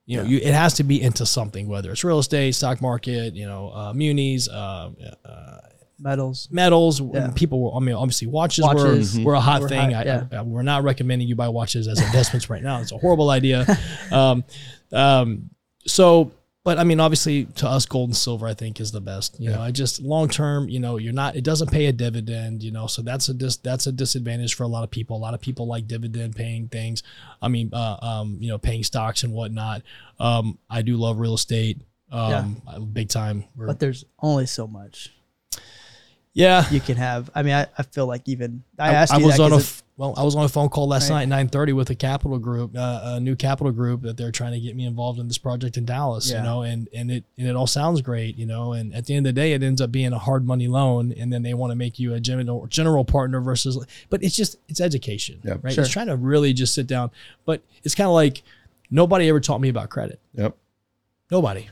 [0.06, 3.34] You know, you, it has to be into something, whether it's real estate, stock market,
[3.34, 4.90] you know, uh, munis, uh,
[6.00, 6.48] Metals.
[6.50, 7.00] metals.
[7.00, 7.30] Yeah.
[7.34, 9.18] People were, I mean, obviously watches, Watches.
[9.18, 9.90] were, were a hot Were thing.
[9.92, 10.24] hot, I, yeah.
[10.32, 12.80] I- we're not recommending you buy watches as investments right now.
[12.80, 13.66] It's a horrible idea.
[14.10, 14.44] Um,
[14.92, 15.50] um,
[15.86, 16.32] so,
[16.64, 19.50] but I mean, obviously to us, gold and silver, I think is the best, you
[19.50, 22.70] know, I just long term, you know, you're not, it doesn't pay a dividend, you
[22.70, 25.16] know, so that's a dis, that's a disadvantage for a lot of people.
[25.16, 27.02] A lot of people like dividend paying things.
[27.40, 29.82] I mean, uh, um, you know, paying stocks and whatnot.
[30.18, 31.80] Um, I do love real estate.
[32.12, 32.60] Um,
[32.92, 33.44] big time.
[33.56, 35.12] We're- But there's only so much
[36.32, 36.68] yeah.
[36.70, 37.30] you can have.
[37.34, 39.56] I mean, I, I feel like even I asked I you was that on a
[39.56, 41.18] 'cause f- well, I was on a phone call last Right.
[41.18, 44.52] night, nine thirty, with a capital group, uh, a new capital group that they're trying
[44.52, 46.30] to get me involved in this project in Dallas.
[46.30, 46.38] Yeah.
[46.38, 49.14] You know, and and it and it all sounds great, you know, and at the
[49.14, 51.52] end of the day, it ends up being a hard money loan, and then they
[51.52, 53.76] want to make you a general general partner versus,
[54.08, 55.74] but it's just it's education, Yeah, right?
[55.74, 55.84] sure.
[55.84, 57.10] It's trying to really just sit down,
[57.44, 58.42] but it's kind of like
[58.90, 60.18] nobody ever taught me about credit.
[60.34, 60.56] Yep.
[61.30, 61.68] Nobody.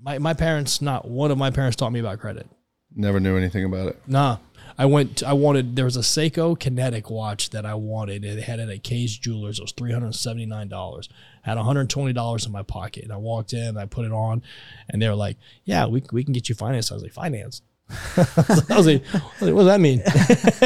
[0.00, 2.46] My my parents, not one of my parents taught me about credit.
[2.94, 4.02] Never knew anything about it.
[4.06, 4.38] Nah.
[4.80, 5.24] I went.
[5.24, 5.74] I wanted.
[5.74, 8.24] There was a Seiko Kinetic watch that I wanted.
[8.24, 9.58] It had it at Kay's Jewelers.
[9.58, 11.08] It was three hundred seventy nine dollars.
[11.42, 13.02] Had one hundred twenty dollars in my pocket.
[13.02, 13.76] And I walked in.
[13.76, 14.40] I put it on,
[14.88, 17.64] and they were like, "Yeah, we we can get you financed." I was like, "Financed."
[17.90, 19.02] I was like,
[19.40, 20.00] "What does that mean?"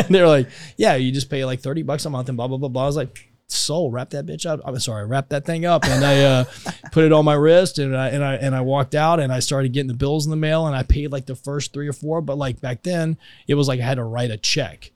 [0.10, 2.58] they were like, "Yeah, you just pay like thirty bucks a month and blah blah
[2.58, 5.64] blah blah." I was like, "So wrap that bitch up." I'm sorry, wrap that thing
[5.64, 6.44] up, and I uh,
[6.92, 9.40] put it on my wrist, and I and I and I walked out, and I
[9.40, 11.92] started getting the bills in the mail, and I paid like the first three or
[11.92, 13.16] four, but like back then,
[13.46, 14.90] it was like I had to write a check,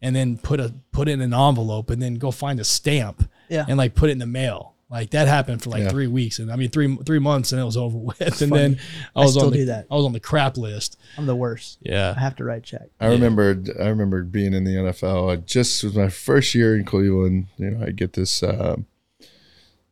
[0.00, 3.28] and then put a put it in an envelope, and then go find a stamp,
[3.48, 3.64] Yeah.
[3.68, 4.74] and like put it in the mail.
[4.92, 5.88] Like that happened for like Yeah.
[5.88, 8.42] three weeks, and I mean three three months, and it was over with.
[8.42, 8.78] And then
[9.16, 9.86] I I was still on the do that.
[9.90, 10.98] I was on the crap list.
[11.16, 11.78] I'm the worst.
[11.80, 12.90] Yeah, I have to write check.
[13.00, 15.32] I remember I remember being in the NFL.
[15.32, 17.46] I just was my first year in Cleveland.
[17.56, 18.76] You know, I get this uh,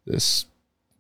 [0.07, 0.47] this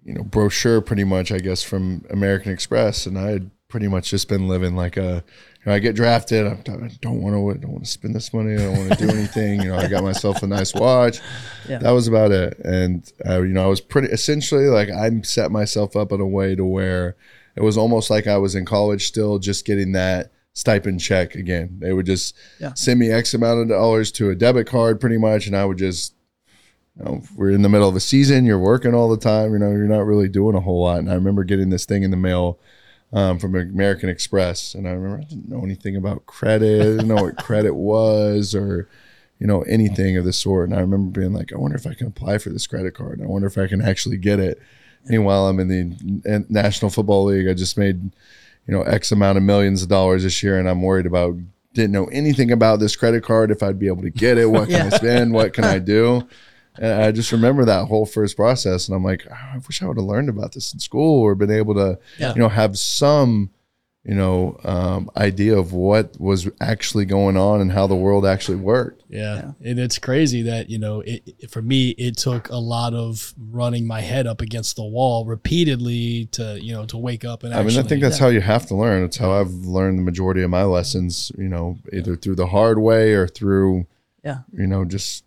[0.04, 4.10] you know brochure pretty much I guess from American Express, and I had pretty much
[4.10, 5.24] just been living like a.
[5.64, 6.46] You know, I get drafted.
[6.46, 7.60] I don't- I don't want to.
[7.60, 8.54] Don't want to spend this money.
[8.54, 9.60] I don't want to do anything.
[9.62, 11.20] You know, I got myself a nice watch.
[11.68, 11.78] Yeah.
[11.78, 12.58] That was about it.
[12.64, 16.26] And uh, you know, I was pretty essentially like I set myself up in a
[16.26, 17.16] way to where
[17.56, 21.76] it was almost like I was in college still, just getting that stipend check again.
[21.80, 22.72] They would just Yeah.
[22.74, 25.78] send me X amount of dollars to a debit card, pretty much, and I would
[25.78, 26.14] just.
[26.98, 28.44] You know, we're in the middle of a season.
[28.44, 29.52] You're working all the time.
[29.52, 30.98] You know, you're not really doing a whole lot.
[30.98, 32.58] And I remember getting this thing in the mail
[33.12, 36.80] um, from American Express, and I remember I didn't know anything about credit.
[36.80, 38.88] I didn't know what credit was, or
[39.38, 40.68] you know anything of the sort.
[40.68, 43.18] And I remember being like, I wonder if I can apply for this credit card.
[43.18, 44.60] And I wonder if I can actually get it.
[45.06, 47.48] Meanwhile, I'm in the National Football League.
[47.48, 48.02] I just made
[48.66, 51.36] you know X amount of millions of dollars this year, and I'm worried about
[51.72, 53.50] didn't know anything about this credit card.
[53.50, 55.32] If I'd be able to get it, what can I spend?
[55.32, 56.28] What can I do?
[56.80, 59.86] And I just remember that whole first process, and I'm like, "Oh, I wish I
[59.86, 62.32] would have learned about this in school or been able to, Yeah.
[62.34, 63.50] you know, have some,
[64.02, 68.56] you know, um, idea of what was actually going on and how the world actually
[68.56, 69.02] worked.
[69.10, 69.52] Yeah.
[69.62, 73.34] And it's crazy that, you know, it, it- for me, it took a lot of
[73.50, 77.52] running my head up against the wall repeatedly to, you know, to wake up and
[77.52, 77.78] I mean.
[77.78, 79.04] I think that's how you have to learn.
[79.04, 82.78] It's how I've learned the majority of my lessons, you know, either through the hard
[82.78, 83.86] way or through,
[84.24, 84.38] Yeah.
[84.50, 85.24] you know, just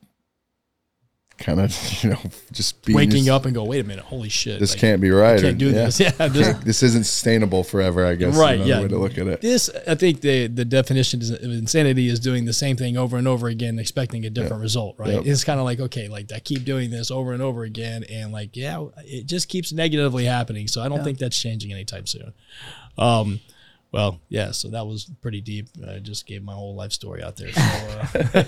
[1.38, 2.20] kind of, you know,
[2.52, 4.60] just being waking just, up and go, wait a minute, holy shit.
[4.60, 5.40] This like, can't be right.
[5.40, 5.86] I can't do yeah.
[5.86, 6.00] this.
[6.04, 6.28] Yeah.
[6.28, 8.06] This, this isn't sustainable forever.
[8.06, 8.36] I guess.
[8.38, 8.82] Right, yeah.
[8.82, 9.42] Way to look at it.
[9.42, 13.28] this, I think the, the definition of insanity is doing the same thing over and
[13.28, 15.14] over again, expecting a different result, right?
[15.14, 15.26] Yep.
[15.26, 18.04] It's kind of like, okay, like I keep doing this over and over again.
[18.10, 20.68] And like, yeah, it just keeps negatively happening.
[20.68, 21.04] So I don't Yeah.
[21.04, 22.34] think that's changing anytime soon.
[22.98, 23.40] Um,
[23.94, 25.68] Well, yeah, so that was pretty deep.
[25.88, 27.52] I just gave my whole life story out there.
[27.52, 28.42] So,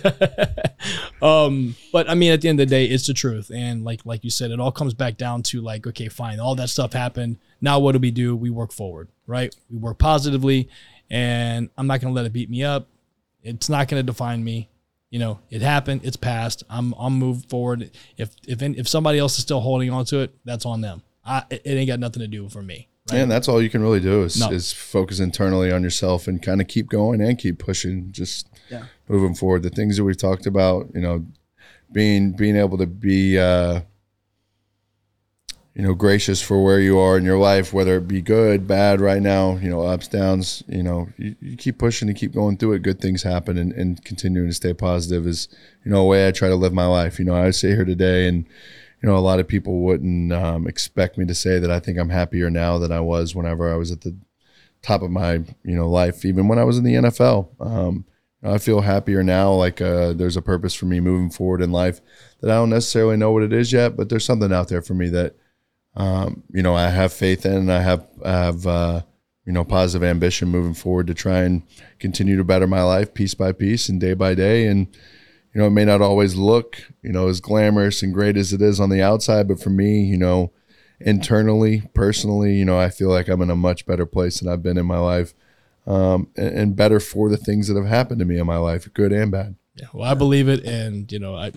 [1.22, 3.86] uh, um, but I mean, at the end of the day, it's the truth, and
[3.86, 6.70] like like you said, it all comes back down to like, okay, fine, all that
[6.70, 7.38] stuff happened.
[7.62, 8.36] Now, what do we do?
[8.36, 9.56] We work forward, right?
[9.70, 10.68] We work positively,
[11.12, 12.88] and I'm not going to let it beat me up.
[13.44, 14.72] It's not going to define me.
[15.12, 16.02] You know, it happened.
[16.04, 16.64] It's past.
[16.72, 17.92] I'm I'm moved forward.
[18.18, 21.04] If if if somebody else is still holding on to it, that's on them.
[21.24, 22.90] I, it ain't got nothing to do for me.
[23.12, 23.20] Right?
[23.20, 24.50] And that's all you can really do is, No.
[24.52, 28.86] is focus internally on yourself and kind of keep going and keep pushing, just Yeah.
[29.08, 29.62] moving forward.
[29.64, 31.26] The things that we've talked about, you know,
[31.92, 33.82] being being able to be, uh,
[35.76, 39.02] you know, gracious for where you are in your life, whether it be good, bad,
[39.02, 40.64] right now, you know, ups, downs.
[40.68, 42.82] You know, you, you keep pushing and keep going through it.
[42.82, 45.48] Good things happen, and, and continuing to stay positive is,
[45.84, 47.20] you know, a way I try to live my life.
[47.20, 48.46] You know, I sit here today and
[49.06, 52.00] you know, a lot of people wouldn't um, expect me to say that I think
[52.00, 54.18] I'm happier now than I was whenever I was at the
[54.82, 57.50] top of my, you know, life, even when I was in the NFL.
[57.60, 58.06] Um,
[58.42, 59.54] I feel happier now.
[59.54, 62.02] Like uh, there's a purpose for me moving forward in life
[62.42, 64.96] that I don't necessarily know what it is yet, but there's something out there for
[64.96, 65.36] me that,
[65.96, 67.54] um, you know, I have faith in.
[67.54, 69.02] And I have, I have, uh,
[69.46, 71.62] you know, positive ambition moving forward to try and
[72.00, 74.66] continue to better my life piece by piece and day by day.
[74.66, 74.88] And,
[75.56, 78.62] you know, it may not always look, you know, as glamorous and great as it
[78.62, 80.52] is on the outside, but for me, you know,
[81.00, 84.62] internally, personally, you know, I feel like I'm in a much better place than I've
[84.62, 85.34] been in my life,
[85.88, 88.94] um, and, and better for the things that have happened to me in my life,
[88.94, 89.56] good and bad.
[89.76, 91.54] Yeah, well, I believe it, and you know, I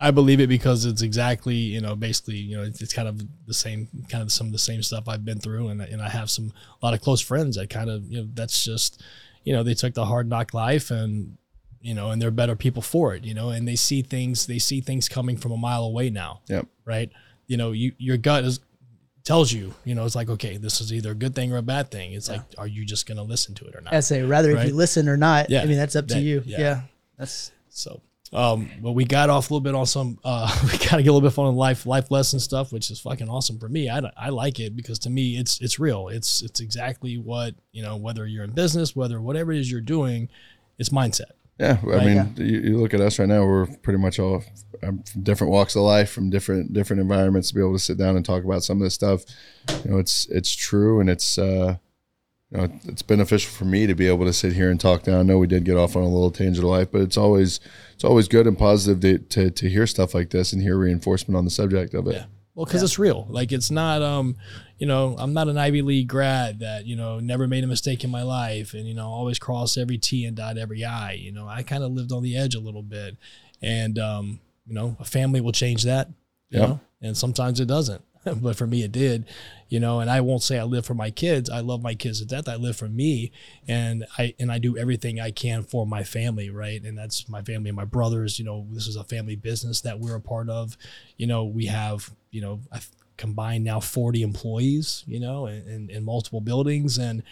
[0.00, 3.22] I believe it because it's exactly you know basically you know it's, it's kind of
[3.46, 6.08] the same kind of some of the same stuff I've been through, and and I
[6.08, 6.50] have some
[6.80, 9.02] a lot of close friends that kind of you know that's just
[9.44, 11.36] you know they took the hard knock life and
[11.84, 14.58] you know and they're better people for it, you know, and they see things they
[14.58, 16.66] see things coming from a mile away now, Yep.
[16.84, 17.10] right?
[17.46, 18.58] You know, you your gut is
[19.22, 21.62] tells you, you know, it's like okay, this is either a good thing or a
[21.62, 22.12] bad thing.
[22.12, 23.94] It's like, are you just gonna listen to it or not?
[23.94, 25.50] I say rather if you listen or not.
[25.50, 25.62] Yeah.
[25.62, 26.42] I mean that's up to you.
[26.46, 26.58] yeah.
[26.58, 26.80] Yeah.
[27.18, 28.00] That's So,
[28.32, 31.08] um, but we got off a little bit on some, uh, we got to get
[31.10, 33.88] a little bit fun on life, life lesson stuff, which is fucking awesome for me.
[33.88, 36.08] I, I like it because to me, it's, it's real.
[36.08, 39.80] It's, it's exactly what, you know, whether you're in business, whether whatever it is you're
[39.80, 40.28] doing,
[40.78, 41.30] it's mindset.
[41.58, 44.42] Yeah, I Right, mean, you, you look at us right now; we're pretty much all
[44.82, 47.48] um, from different walks of life, from different different environments.
[47.48, 49.24] To be able to sit down and talk about some of this stuff,
[49.84, 51.76] you know, it's it's true, and it's uh,
[52.50, 55.20] you know, it's beneficial for me to be able to sit here and talk now.
[55.20, 57.60] I know we did get off on a little tangent of life, but it's always
[57.94, 61.36] it's always good and positive to to, to hear stuff like this and hear reinforcement
[61.36, 62.14] on the subject of it.
[62.14, 62.24] Yeah.
[62.54, 63.26] Well, because it's real.
[63.28, 64.36] Like it's not, um,
[64.78, 68.04] you know, I'm not an Ivy League grad that you know never made a mistake
[68.04, 71.12] in my life, and you know always cross every T and dot every I.
[71.12, 73.16] You know, I kind of lived on the edge a little bit,
[73.60, 76.08] and um, you know, a family will change that.
[76.50, 76.66] You Yeah.
[76.66, 78.02] know, and sometimes it doesn't.
[78.40, 79.26] but for me, it did.
[79.68, 81.50] You know, and I won't say I live for my kids.
[81.50, 82.48] I love my kids to death.
[82.48, 83.32] I live for me,
[83.66, 86.82] and I and I do everything I can for my family, right?
[86.82, 88.38] And that's my family, and my brothers.
[88.38, 90.76] You know, this is a family business that we're a part of.
[91.16, 92.60] You know, we have you know
[93.16, 95.04] combined now 40 employees.
[95.06, 97.22] You know, in, in multiple buildings, and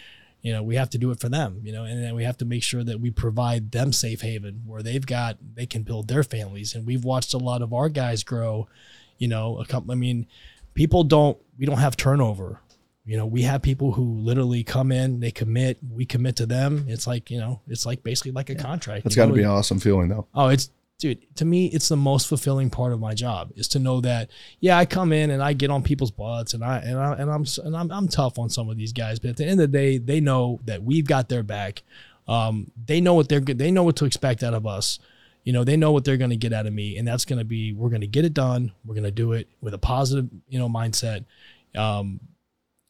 [0.41, 1.61] you know we have to do it for them.
[1.63, 4.63] You know, and then we have to make sure that we provide them safe haven
[4.65, 6.75] where they've got they can build their families.
[6.75, 8.67] And we've watched a lot of our guys grow.
[9.17, 9.91] You know, a couple.
[9.91, 10.27] I mean,
[10.73, 11.37] people don't.
[11.57, 12.59] We don't have turnover.
[13.05, 16.85] You know, we have people who literally come in, they commit, we commit to them.
[16.87, 19.03] It's like, you know, it's like basically like a contract.
[19.03, 20.25] That's you got to be an awesome feeling, though.
[20.33, 20.69] Oh, it's
[20.99, 24.29] dude, to me, it's the most fulfilling part of my job is to know that,
[24.61, 27.29] yeah, I come in and I get on people's butts and I and I and
[27.29, 29.69] I'm and I'm, I'm tough on some of these guys, but at the end of
[29.71, 31.83] the day, they know that we've got their back.
[32.25, 33.57] Um, they know what they're good.
[33.57, 34.97] They know what to expect out of us.
[35.43, 37.39] You know, they know what they're going to get out of me, and that's going
[37.39, 38.71] to be we're going to get it done.
[38.85, 41.25] We're going to do it with a positive, you know, mindset,
[41.75, 42.19] um,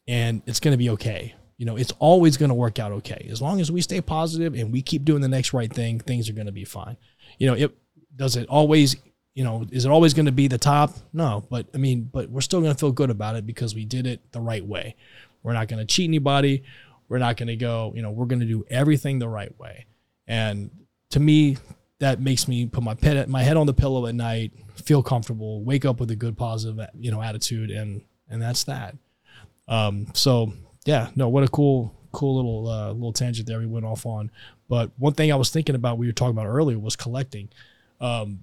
[0.06, 1.34] and it's going to be okay.
[1.56, 4.54] You know, it's always going to work out okay as long as we stay positive
[4.54, 6.00] and we keep doing the next right thing.
[6.00, 6.96] Things are going to be fine.
[7.38, 7.76] You know, it
[8.14, 8.96] does it always.
[9.34, 10.94] You know, is it always going to be the top?
[11.12, 13.84] No, but I mean, but we're still going to feel good about it because we
[13.84, 14.94] did it the right way.
[15.42, 16.62] We're not going to cheat anybody.
[17.08, 17.92] We're not going to go.
[17.96, 19.86] You know, we're going to do everything the right way.
[20.28, 20.70] And
[21.10, 21.58] to me,
[22.00, 25.62] that makes me put my pet, my head on the pillow at night, feel comfortable,
[25.62, 28.96] wake up with a good positive, you know, attitude, and and that's that.
[29.68, 30.52] Um, so
[30.84, 34.30] yeah, no, what a cool, cool little uh, little tangent there we went off on.
[34.68, 37.48] But one thing I was thinking about, we were talking about earlier, was collecting.
[38.00, 38.40] Um,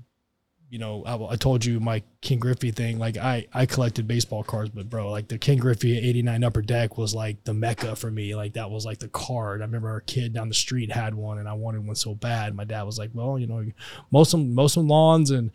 [0.71, 2.97] you know, I, I told you my Ken Griffey thing.
[2.97, 6.97] Like I, I collected baseball cards, but bro, like the Ken Griffey '89 Upper Deck
[6.97, 8.35] was like the mecca for me.
[8.35, 9.61] Like that was like the card.
[9.61, 12.55] I remember a kid down the street had one, and I wanted one so bad.
[12.55, 13.65] My dad was like, "Well, you know,
[14.11, 15.51] most of most of lawns and."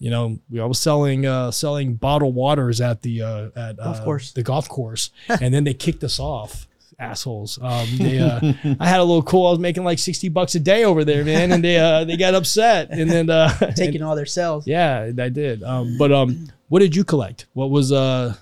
[0.00, 3.96] You know, we I was selling uh, selling bottled waters at the uh, at Golf
[3.96, 4.30] uh, course.
[4.30, 6.67] the golf course, and then they kicked us off
[6.98, 7.58] assholes.
[7.62, 8.40] Um, they, uh,
[8.80, 9.46] I had a little cool.
[9.46, 12.16] I was making like sixty bucks a day over there, man, and they uh, they
[12.16, 14.66] got upset, and then uh, Taking all their cells.
[14.66, 15.62] yeah, I did.
[15.62, 17.46] Um, but um, what did you collect?
[17.52, 18.34] What was uh?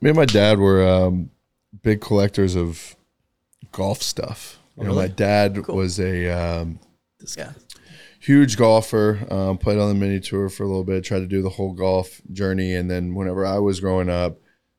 [0.00, 1.30] Me and my dad were um,
[1.82, 2.94] big collectors of
[3.72, 4.58] golf stuff.
[4.76, 6.80] You know, my dad was a um,
[7.36, 7.52] Yeah.
[8.20, 9.26] huge golfer.
[9.30, 11.02] Um, played on the mini tour for a little bit.
[11.04, 14.36] Tried to do the whole golf journey, and then whenever I was growing up,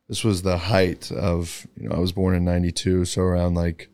[0.07, 3.89] this was the height of you know I was born in '92, so around like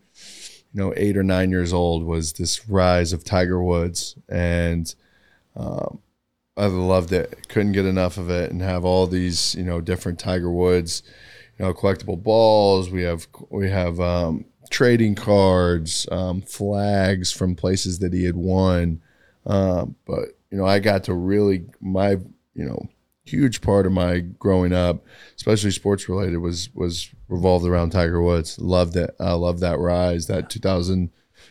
[0.72, 4.94] you know eight or nine years old was this rise of Tiger Woods, and
[5.56, 6.00] um,
[6.56, 7.48] I loved it.
[7.48, 11.02] Couldn't get enough of it, and have all these you know different Tiger Woods,
[11.58, 12.90] you know collectible balls.
[12.90, 19.00] We have we have um, trading cards, um, flags from places that he had won.
[19.46, 22.10] Um, but you know, I got to really my
[22.54, 22.88] you know
[23.24, 25.04] huge part of my growing up,
[25.36, 28.58] especially sports related, was was revolved around Tiger Woods.
[28.58, 29.14] Loved it.
[29.18, 30.26] I loved that rise.
[30.26, 31.10] That 2000,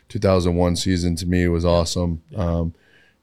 [0.10, 2.22] 2001 season to me was awesome.
[2.36, 2.74] Um,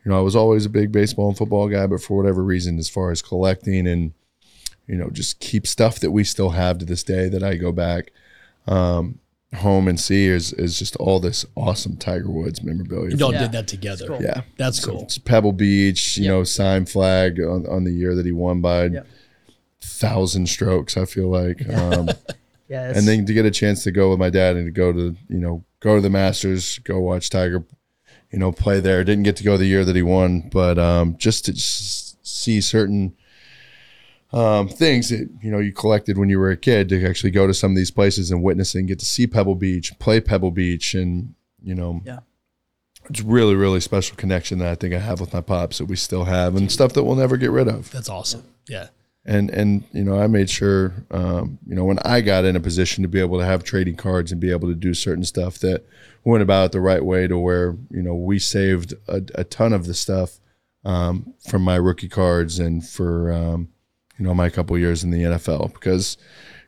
[0.04, 2.78] you know, I was always a big baseball and football guy, but for whatever reason,
[2.78, 4.12] as far as collecting and
[4.86, 7.70] you know, just keep stuff that we still have to this day that I go
[7.70, 8.10] back
[8.66, 9.20] um,
[9.56, 13.16] home and see is is just all this awesome Tiger Woods memorabilia.
[13.16, 13.40] Y'all Yeah.
[13.42, 14.06] did that together.
[14.06, 14.22] cool.
[14.22, 15.02] Yeah, That's so cool.
[15.02, 16.30] it's Pebble Beach, you Yep.
[16.32, 19.06] know, sign flag on, on the year that he won by Yep.
[19.82, 20.96] thousand strokes.
[20.96, 22.08] I feel like, um,
[22.68, 22.92] Yeah.
[22.94, 25.16] and then to get a chance to go with my dad and to go to
[25.28, 27.64] you know go to the Masters, go watch Tiger,
[28.30, 29.02] you know, play there.
[29.02, 32.60] Didn't get to go the year that he won, but um, just to s- see
[32.60, 33.14] certain
[34.32, 37.46] um, things that you know you collected when you were a kid to actually go
[37.46, 40.50] to some of these places and witness and get to see Pebble Beach, play Pebble
[40.52, 42.20] Beach, and you know, Yeah.
[43.08, 45.96] it's really really special connection that I think I have with my pops that we
[45.96, 47.90] still have and stuff that we'll never get rid of.
[47.90, 48.44] That's awesome.
[48.68, 48.88] Yeah.
[49.26, 52.60] And and you know, I made sure um, you know when I got in a
[52.60, 55.58] position to be able to have trading cards and be able to do certain stuff
[55.58, 55.84] that
[56.24, 59.72] went about it the right way to where you know we saved a, a ton
[59.74, 60.38] of the stuff
[60.84, 63.68] um, from my rookie cards and for um,
[64.20, 66.18] you know my couple years in the NFL because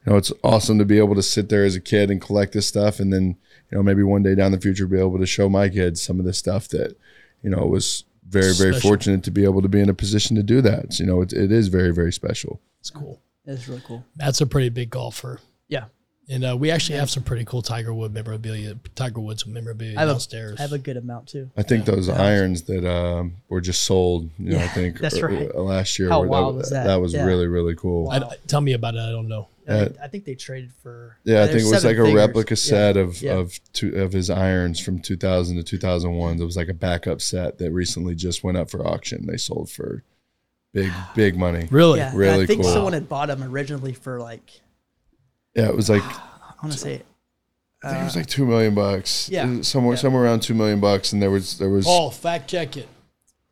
[0.04, 2.54] you know it's awesome to be able to sit there as a kid and collect
[2.54, 3.36] this stuff and then
[3.70, 6.18] you know maybe one day down the future be able to show my kids some
[6.18, 6.96] of the stuff that
[7.42, 8.88] you know was very very Special.
[8.88, 10.94] fortunate to be able to be in a position to do that.
[10.94, 12.60] So, you know, it, it is very very special.
[12.80, 13.20] It's cool.
[13.44, 14.04] it's really cool.
[14.16, 15.38] Matt's a pretty big golfer.
[15.68, 15.84] Yeah.
[16.28, 20.02] And uh, we actually have some pretty cool Tiger Wood memorabilia, Tiger Woods memorabilia I
[20.02, 20.52] have, downstairs.
[20.58, 21.50] a, I have a good amount too.
[21.56, 25.26] I think those irons that um, were just sold, you know, I think that's uh,
[25.26, 25.50] right.
[25.52, 26.08] uh, last year.
[26.08, 26.84] How were- wild was that?
[26.84, 27.24] That was Yeah.
[27.24, 28.08] really really cool.
[28.08, 29.00] I- I- tell me about it.
[29.00, 29.48] I don't know.
[29.68, 31.16] I, think, I think they traded for.
[31.24, 32.14] Yeah, I think it was like seven a figures.
[32.26, 32.56] replica Yeah.
[32.56, 33.32] set of Yeah.
[33.38, 36.40] of two, of his irons from 2000 to 2001.
[36.40, 39.26] It was like a backup set that recently just went up for auction.
[39.26, 40.02] They sold for
[40.72, 41.66] big big money.
[41.70, 41.98] Really?
[41.98, 42.72] Yeah, Really I think cool.
[42.72, 44.60] someone had bought them originally for like
[45.54, 47.06] Yeah, it was like I want to say it.
[47.84, 49.28] I think it was like two million bucks.
[49.28, 49.60] yeah.
[49.62, 50.00] Somewhere Yeah.
[50.00, 52.88] somewhere around two million bucks, and there was there was Oh, fact check it.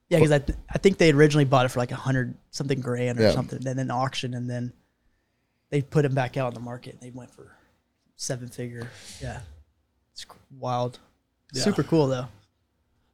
[0.08, 2.80] yeah because I th- I think they originally bought it for like a hundred something
[2.80, 3.32] grand or Yeah.
[3.32, 3.56] something.
[3.56, 4.72] And then an auction and then
[5.70, 6.94] they put them back out on the market.
[6.94, 7.50] and They went for
[8.16, 8.88] seven figure.
[9.20, 9.40] Yeah,
[10.12, 10.28] it's c-
[10.58, 10.98] wild.
[11.52, 12.28] Super cool though.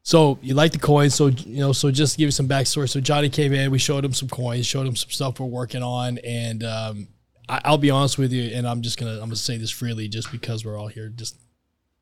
[0.02, 1.14] So you like the coins.
[1.14, 2.88] So, you know, so just to give you some backstory.
[2.88, 5.82] So Johnny came in, we showed him some coins, showed him some stuff we're working
[5.82, 6.18] on.
[6.18, 7.08] And um,
[7.48, 9.56] I, I'll be honest with you, and I'm just going to, I'm going to say
[9.56, 11.36] this freely just because we're all here just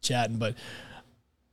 [0.03, 0.55] chatting, but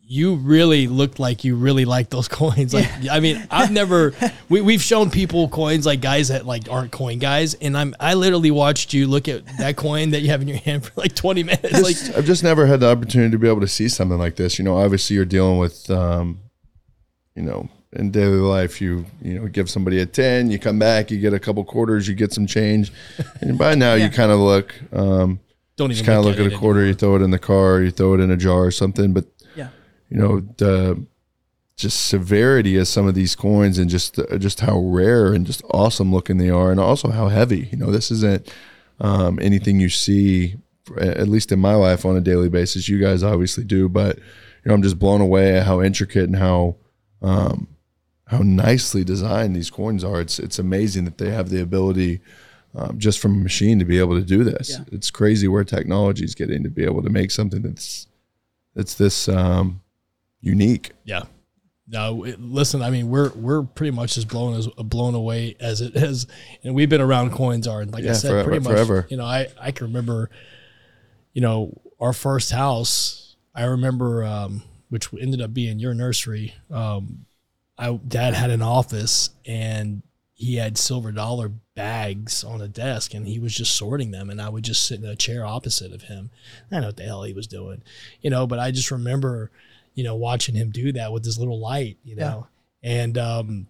[0.04, 2.74] you really looked like you really like those coins.
[2.74, 4.14] Like, I mean, I've never,
[4.50, 7.54] we, we've shown people coins like guys that like aren't coin guys.
[7.54, 10.58] And I'm, I literally watched you look at that coin that you have in your
[10.58, 11.82] hand for like 20 minutes.
[11.82, 14.60] Like, I've just never had the opportunity to be able to see something like this.
[14.60, 16.40] You know, obviously you're dealing with, um,
[17.36, 21.12] you know, in daily life, you you know give somebody a ten, you come back,
[21.12, 22.92] you get a couple quarters, you get some change,
[23.42, 24.06] and by now Yeah.
[24.06, 25.40] you kind of look, um,
[25.76, 27.92] don't even kind of look at a quarter, you throw it in the car, you
[27.92, 29.14] throw it in a jar or something.
[29.14, 29.26] But
[29.56, 29.70] Yeah.
[30.10, 31.04] you know the
[31.78, 35.64] just severity of some of these coins and just uh, just how rare and just
[35.72, 37.70] awesome looking they are, and also how heavy.
[37.72, 38.54] You know, this isn't
[39.00, 40.58] um, anything you see,
[40.98, 42.88] at least in my life, on a daily basis.
[42.88, 44.24] You guys obviously do, but you
[44.70, 46.76] know, I'm just blown away at how intricate and how
[47.24, 47.68] um,
[48.32, 50.20] how nicely designed these coins are.
[50.22, 52.22] It's it's amazing that they have the ability.
[52.74, 54.86] Um, just from a machine to be able to do this, Yeah.
[54.94, 58.08] it's crazy where technology is getting to be able to make something that's
[58.74, 59.82] that's this um,
[60.40, 60.92] unique.
[61.04, 61.24] Yeah.
[61.86, 62.82] No, it- listen.
[62.82, 66.28] I mean, we're we're pretty much as blown as blown away as it is,
[66.64, 68.72] and we've been around coins are And like I said, forever- pretty much.
[68.74, 69.08] forever.
[69.10, 70.30] You know, I I can remember,
[71.34, 73.36] you know, our first house.
[73.54, 76.54] I remember, um, which ended up being your nursery.
[76.72, 77.26] Um,
[77.82, 80.04] I dad had an office, and
[80.42, 84.42] he had silver dollar bags on a desk and he was just sorting them and
[84.42, 86.32] I would just sit in a chair opposite of him.
[86.70, 87.84] I don't know what the hell he was doing,
[88.22, 89.52] you know, but I just remember,
[89.94, 92.48] you know, watching him do that with his little light, you know,
[92.82, 93.68] and, um,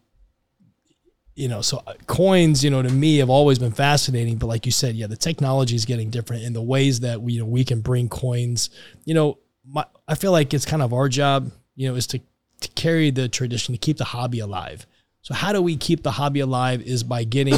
[1.36, 4.38] you know, so uh, coins, you know, to me have always been fascinating.
[4.38, 7.34] But like you said, yeah, the technology is getting different in the ways that we,
[7.34, 8.70] you know, we can bring coins.
[9.04, 12.22] You know, my, I feel like it's kind of our job, you know, is to,
[12.62, 14.88] to carry the tradition, to keep the hobby alive.
[15.24, 16.82] So how do we keep the hobby alive?
[16.82, 17.54] Is by getting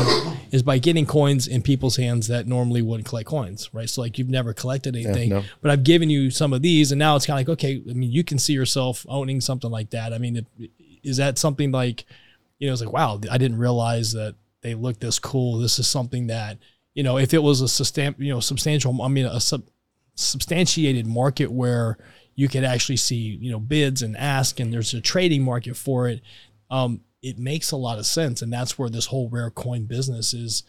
[0.51, 3.89] is by getting coins in people's hands that normally wouldn't collect coins, right?
[3.89, 5.43] So like you've never collected anything, no.
[5.61, 7.93] but I've given you some of these, and now it's kind of like okay, I
[7.93, 10.11] mean, you can see yourself owning something like that.
[10.11, 10.69] I mean, if,
[11.03, 12.05] is that something like
[12.63, 15.59] you know, it's like, wow, I didn't realize that they look this cool.
[15.59, 16.59] This is something that,
[16.93, 19.63] you know, if it was a sustain, you know, substantial, I mean, a sub,
[20.15, 21.97] substantiated market where
[22.35, 26.07] you could actually see, you know, bids and ask, and there's a trading market for
[26.07, 26.21] it.
[26.69, 30.33] Um, it makes a lot of sense, and that's where this whole rare coin business
[30.33, 30.63] is.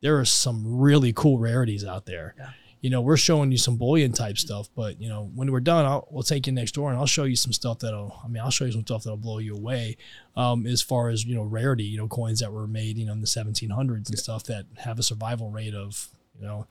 [0.00, 2.34] There are some really cool rarities out there.
[2.36, 2.50] Yeah.
[2.80, 5.86] You know, we're showing you some bullion type stuff, but you know, when we're done,
[5.86, 8.20] I'll, we'll take you next door and I'll show you some stuff that'll.
[8.24, 9.96] I mean, I'll show you some stuff that'll blow you away.
[10.34, 13.12] Um, as far as you know, rarity, you know, coins that were made, you know,
[13.12, 16.66] in the 1700s and stuff that have a survival rate of, you know,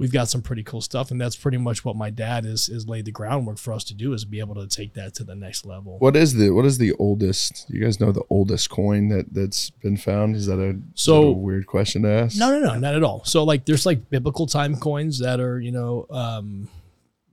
[0.00, 2.88] we've got some pretty cool stuff, and that's pretty much what my dad is is
[2.88, 5.36] laid the groundwork for us to do is be able to take that to the
[5.36, 5.98] next level.
[6.00, 7.66] What is the what is the oldest?
[7.68, 10.34] You guys know the oldest coin that that's been found?
[10.34, 12.36] Is that a, is that So- a weird question to ask?
[12.38, 13.22] No, no, no, not at all.
[13.24, 16.68] So like, there's like biblical time coins that are, you know, um,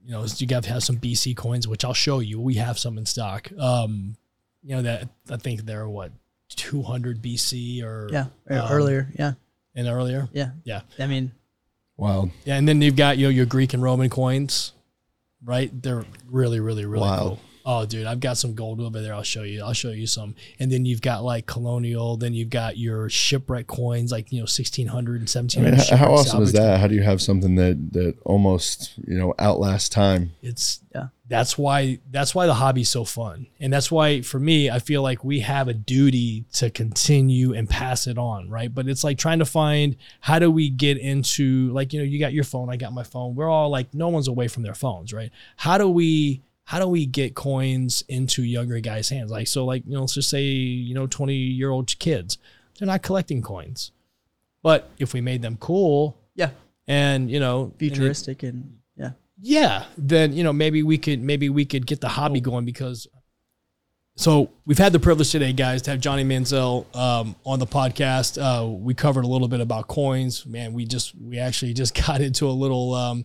[0.04, 2.40] you know, you got have some BC coins, which I'll show you.
[2.40, 3.50] We have some in stock.
[3.58, 4.16] Um,
[4.62, 6.12] you know that I think they're what
[6.56, 8.26] 200 BC or Yeah.
[8.48, 9.08] or um, earlier.
[9.18, 9.32] Yeah.
[9.74, 10.28] and earlier.
[10.32, 10.50] Yeah.
[10.64, 11.30] Yeah, I mean,
[11.98, 12.30] Wild.
[12.44, 14.72] yeah, and then you've got you know, your Greek and Roman coins,
[15.44, 15.70] right?
[15.82, 17.18] They're really, really, really Wow.
[17.18, 17.40] cool.
[17.70, 19.12] Oh, dude, I've got some gold over there.
[19.12, 19.62] I'll show you.
[19.62, 20.34] I'll show you some.
[20.58, 22.16] And then you've got like colonial.
[22.16, 25.70] Then you've got your shipwreck coins, like you know, 1600 and I 1700.
[25.76, 26.80] mean, how, how awesome is that?
[26.80, 30.32] How do you have something that that almost you know outlasts time?
[30.42, 31.08] it's Yeah.
[31.28, 35.02] that's why that's why the hobby's so fun and that's why for me i feel
[35.02, 39.18] like we have a duty to continue and pass it on right but it's like
[39.18, 42.70] trying to find how do we get into like you know you got your phone
[42.70, 45.76] i got my phone we're all like no one's away from their phones right how
[45.76, 49.94] do we how do we get coins into younger guys hands like so like you
[49.94, 52.36] know let's just say you know 20 year old kids
[52.78, 53.92] they're not collecting coins
[54.62, 56.50] but if we made them cool yeah.
[56.86, 59.10] and you know and it- Futuristic and yeah.
[59.40, 63.06] yeah, then you know maybe we could maybe we could get the hobby going because.
[64.16, 68.36] So we've had the privilege today, guys, to have Johnny Manziel um, on the podcast.
[68.36, 70.44] Uh, we covered a little bit about coins.
[70.44, 73.24] Man, we just we actually just got into a little, um,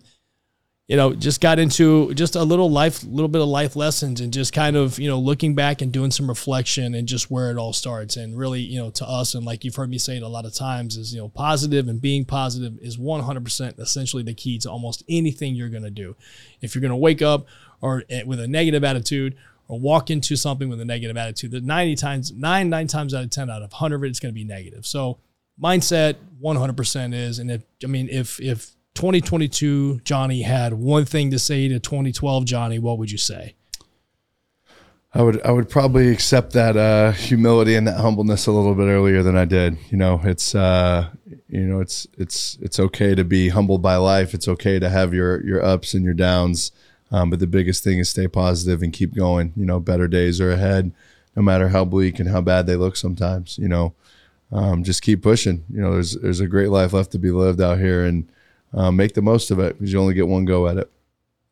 [0.87, 4.33] you know, just got into just a little life, little bit of life lessons, and
[4.33, 7.57] just kind of you know looking back and doing some reflection and just where it
[7.57, 8.17] all starts.
[8.17, 10.45] And really, you know, to us and like you've heard me say it a lot
[10.45, 14.69] of times is you know positive and being positive is 100% essentially the key to
[14.69, 16.17] almost anything you're going to do.
[16.61, 17.47] If you're going to wake up
[17.79, 19.37] or eh, with a negative attitude
[19.69, 23.23] or walk into something with a negative attitude, the 90 times, nine, nine times out
[23.23, 24.85] of 10 out of 100 it's going to be negative.
[24.85, 25.19] So
[25.61, 31.39] mindset 100% is, and if, I mean, if, if 2022 Johnny had one thing to
[31.39, 33.55] say to 2012 Johnny, what would you say?
[35.15, 38.87] I would I would probably accept that uh, humility and that humbleness a little bit
[38.87, 39.77] earlier than I did.
[39.91, 41.09] You know, it's uh,
[41.47, 44.33] you know it's it's it's okay to be humbled by life.
[44.33, 46.71] It's okay to have your your ups and your downs.
[47.11, 49.53] Um, but the biggest thing is stay positive and keep going.
[49.55, 50.91] You know, better days are ahead,
[51.35, 52.95] no matter how bleak and how bad they look.
[52.95, 53.93] Sometimes, you know,
[54.51, 55.63] um, just keep pushing.
[55.71, 58.27] You know, there's there's a great life left to be lived out here, and
[58.73, 60.91] um, make the most of it because you only get one go at it.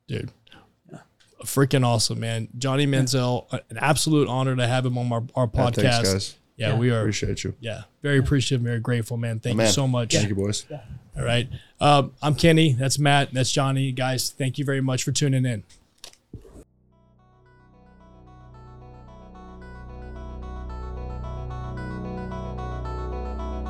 [0.08, 0.32] Dude.
[1.44, 2.50] Freaking awesome, man.
[2.58, 5.76] Johnny Manziel, an absolute honor to have him on our, our Yeah, podcast.
[5.76, 6.36] thanks, guys.
[6.56, 6.78] Yeah, Yeah.
[6.78, 7.00] we are.
[7.00, 7.56] Appreciate you.
[7.60, 9.40] Yeah, very appreciative, very grateful, man.
[9.40, 10.14] Thank Man, you so much.
[10.14, 10.66] Thank you, boys.
[11.18, 11.50] All right.
[11.80, 12.74] Um, I'm Kenny.
[12.74, 13.34] That's Matt.
[13.34, 13.92] That's Johnny.
[13.92, 15.64] Guys, thank you very much for tuning in.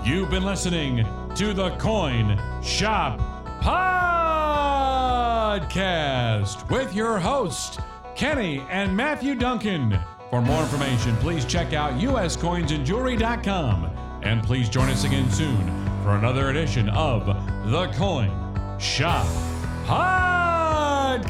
[0.03, 3.19] You've been listening to the Coin Shop
[5.51, 7.79] Podcast with your host,
[8.15, 9.99] Kenny and Matthew Duncan.
[10.29, 13.89] For more information, please check out uscoinsandjewelry.com.
[14.23, 15.65] And please join us again soon
[16.03, 17.25] for another edition of
[17.69, 18.31] the Coin
[18.79, 19.27] Shop
[19.85, 21.21] Podcast.